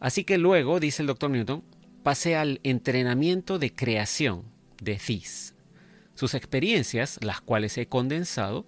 Así 0.00 0.24
que 0.24 0.38
luego, 0.38 0.80
dice 0.80 1.02
el 1.02 1.08
doctor 1.08 1.30
Newton, 1.30 1.62
pasé 2.02 2.34
al 2.34 2.60
entrenamiento 2.62 3.58
de 3.58 3.74
creación 3.74 4.44
de 4.80 4.98
CIS. 4.98 5.54
Sus 6.14 6.32
experiencias, 6.32 7.18
las 7.22 7.42
cuales 7.42 7.76
he 7.76 7.86
condensado, 7.86 8.64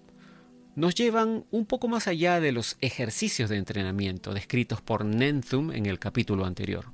nos 0.76 0.94
llevan 0.94 1.46
un 1.50 1.64
poco 1.64 1.88
más 1.88 2.08
allá 2.08 2.40
de 2.40 2.52
los 2.52 2.76
ejercicios 2.82 3.48
de 3.48 3.56
entrenamiento 3.56 4.34
descritos 4.34 4.82
por 4.82 5.06
Nenthum 5.06 5.72
en 5.72 5.86
el 5.86 5.98
capítulo 5.98 6.44
anterior. 6.44 6.92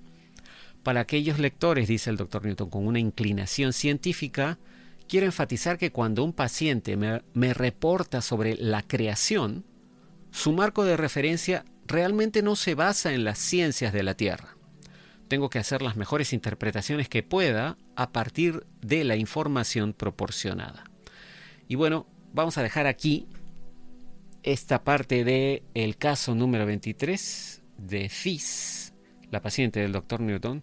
Para 0.85 1.01
aquellos 1.01 1.41
lectores, 1.41 1.89
dice 1.89 2.09
el 2.09 2.16
doctor 2.16 2.45
Newton, 2.47 2.71
con 2.71 2.87
una 2.87 3.01
inclinación 3.01 3.73
científica, 3.73 4.61
quiero 5.09 5.27
enfatizar 5.27 5.79
que 5.79 5.91
cuando 5.91 6.23
un 6.23 6.33
paciente 6.33 6.97
me, 6.97 7.55
reporta 7.55 8.21
sobre 8.21 8.57
la 8.57 8.83
creación, 8.83 9.65
su 10.31 10.53
marco 10.53 10.85
de 10.85 10.97
referencia 10.97 11.65
realmente 11.87 12.43
no 12.43 12.55
se 12.55 12.75
basa 12.75 13.13
en 13.13 13.25
las 13.25 13.39
ciencias 13.39 13.93
de 13.93 14.03
la 14.03 14.15
Tierra. 14.15 14.57
Tengo 15.27 15.51
que 15.51 15.59
hacer 15.59 15.83
las 15.83 15.97
mejores 15.97 16.33
interpretaciones 16.33 17.09
que 17.09 17.23
pueda 17.23 17.77
a 17.97 18.13
partir 18.13 18.67
de 18.81 19.05
la 19.05 19.17
información 19.17 19.93
proporcionada. 19.93 20.85
Y 21.67 21.75
bueno, 21.75 22.07
vamos 22.33 22.57
a 22.59 22.63
dejar 22.63 22.87
aquí 22.87 23.27
esta 24.43 24.85
parte 24.85 25.25
del 25.25 25.63
el 25.75 25.97
caso 25.97 26.35
número 26.35 26.65
23 26.65 27.63
de 27.79 28.09
FIS, 28.09 28.95
la 29.31 29.43
paciente 29.43 29.81
del 29.81 29.93
doctor 29.93 30.21
Newton, 30.21 30.63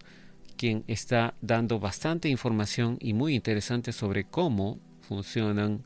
quien 0.56 0.84
está 0.88 1.36
dando 1.42 1.80
bastante 1.80 2.30
información 2.30 2.98
y 3.00 3.14
muy 3.14 3.36
interesante 3.36 3.92
sobre 3.92 4.26
cómo 4.26 4.80
funcionan 5.02 5.84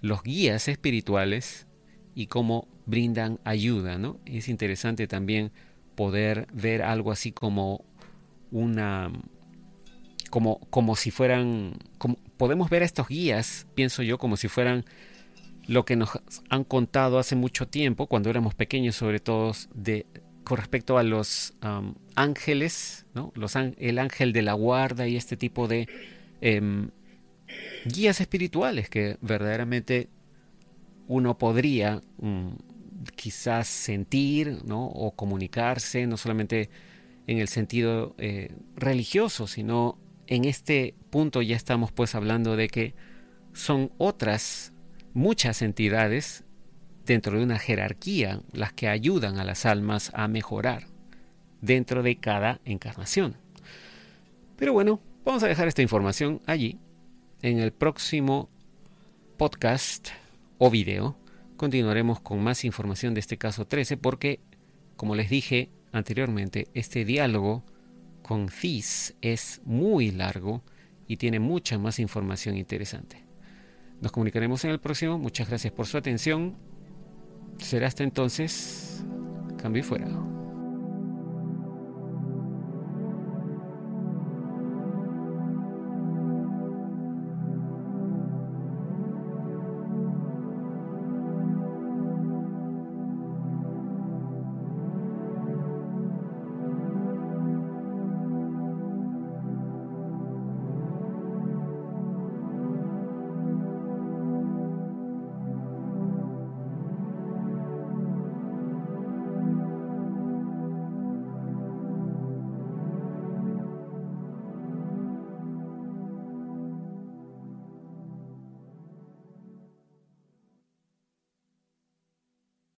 los 0.00 0.22
guías 0.22 0.68
espirituales 0.68 1.66
y 2.14 2.26
cómo 2.26 2.68
brindan 2.86 3.40
ayuda, 3.44 3.98
¿no? 3.98 4.20
Es 4.26 4.48
interesante 4.48 5.06
también 5.06 5.50
poder 5.94 6.46
ver 6.52 6.82
algo 6.82 7.12
así 7.12 7.32
como 7.32 7.84
una 8.50 9.10
como, 10.30 10.58
como 10.70 10.96
si 10.96 11.10
fueran 11.10 11.78
como, 11.98 12.16
podemos 12.36 12.68
ver 12.68 12.82
a 12.82 12.86
estos 12.86 13.08
guías, 13.08 13.66
pienso 13.74 14.02
yo, 14.02 14.18
como 14.18 14.36
si 14.36 14.48
fueran 14.48 14.84
lo 15.66 15.84
que 15.84 15.96
nos 15.96 16.10
han 16.50 16.64
contado 16.64 17.18
hace 17.18 17.36
mucho 17.36 17.68
tiempo, 17.68 18.06
cuando 18.06 18.30
éramos 18.30 18.54
pequeños, 18.54 18.96
sobre 18.96 19.20
todo 19.20 19.52
de 19.74 20.06
con 20.44 20.58
respecto 20.58 20.98
a 20.98 21.02
los 21.02 21.54
ángeles, 22.14 23.06
¿no? 23.14 23.32
los, 23.34 23.56
el 23.56 23.98
ángel 23.98 24.32
de 24.32 24.42
la 24.42 24.52
guarda 24.52 25.08
y 25.08 25.16
este 25.16 25.36
tipo 25.36 25.66
de 25.66 25.88
em, 26.40 26.90
guías 27.86 28.20
espirituales 28.20 28.88
que 28.88 29.16
verdaderamente 29.20 30.08
uno 31.08 31.36
podría 31.38 32.00
mm, 32.18 32.50
quizás 33.16 33.68
sentir 33.68 34.58
o 34.70 35.12
comunicarse, 35.12 36.06
no 36.06 36.16
solamente 36.16 36.70
en 37.26 37.38
el 37.38 37.48
sentido 37.48 38.14
eh, 38.18 38.54
religioso, 38.76 39.46
sino 39.46 39.98
en 40.26 40.44
este 40.44 40.94
punto 41.10 41.42
ya 41.42 41.56
estamos 41.56 41.92
pues 41.92 42.14
hablando 42.14 42.56
de 42.56 42.68
que 42.68 42.94
son 43.52 43.92
otras 43.98 44.72
muchas 45.12 45.62
entidades 45.62 46.44
dentro 47.06 47.38
de 47.38 47.44
una 47.44 47.58
jerarquía 47.58 48.40
las 48.52 48.72
que 48.72 48.88
ayudan 48.88 49.38
a 49.38 49.44
las 49.44 49.66
almas 49.66 50.10
a 50.14 50.28
mejorar 50.28 50.86
dentro 51.60 52.02
de 52.02 52.16
cada 52.16 52.60
encarnación. 52.64 53.36
Pero 54.56 54.72
bueno, 54.72 55.00
vamos 55.24 55.42
a 55.42 55.48
dejar 55.48 55.68
esta 55.68 55.82
información 55.82 56.40
allí. 56.46 56.78
En 57.42 57.58
el 57.58 57.72
próximo 57.72 58.48
podcast 59.36 60.08
o 60.58 60.70
video 60.70 61.16
continuaremos 61.56 62.20
con 62.20 62.42
más 62.42 62.64
información 62.64 63.14
de 63.14 63.20
este 63.20 63.38
caso 63.38 63.66
13 63.66 63.96
porque, 63.96 64.40
como 64.96 65.14
les 65.14 65.28
dije 65.28 65.70
anteriormente, 65.92 66.68
este 66.74 67.04
diálogo 67.04 67.64
con 68.22 68.48
Fis 68.48 69.14
es 69.20 69.60
muy 69.64 70.10
largo 70.10 70.62
y 71.06 71.18
tiene 71.18 71.38
mucha 71.38 71.78
más 71.78 71.98
información 71.98 72.56
interesante. 72.56 73.24
Nos 74.00 74.12
comunicaremos 74.12 74.64
en 74.64 74.70
el 74.70 74.80
próximo. 74.80 75.18
Muchas 75.18 75.48
gracias 75.48 75.72
por 75.72 75.86
su 75.86 75.96
atención. 75.96 76.56
Será 77.58 77.86
hasta 77.88 78.04
entonces. 78.04 79.04
Cambio 79.58 79.80
y 79.80 79.84
fuera. 79.84 80.06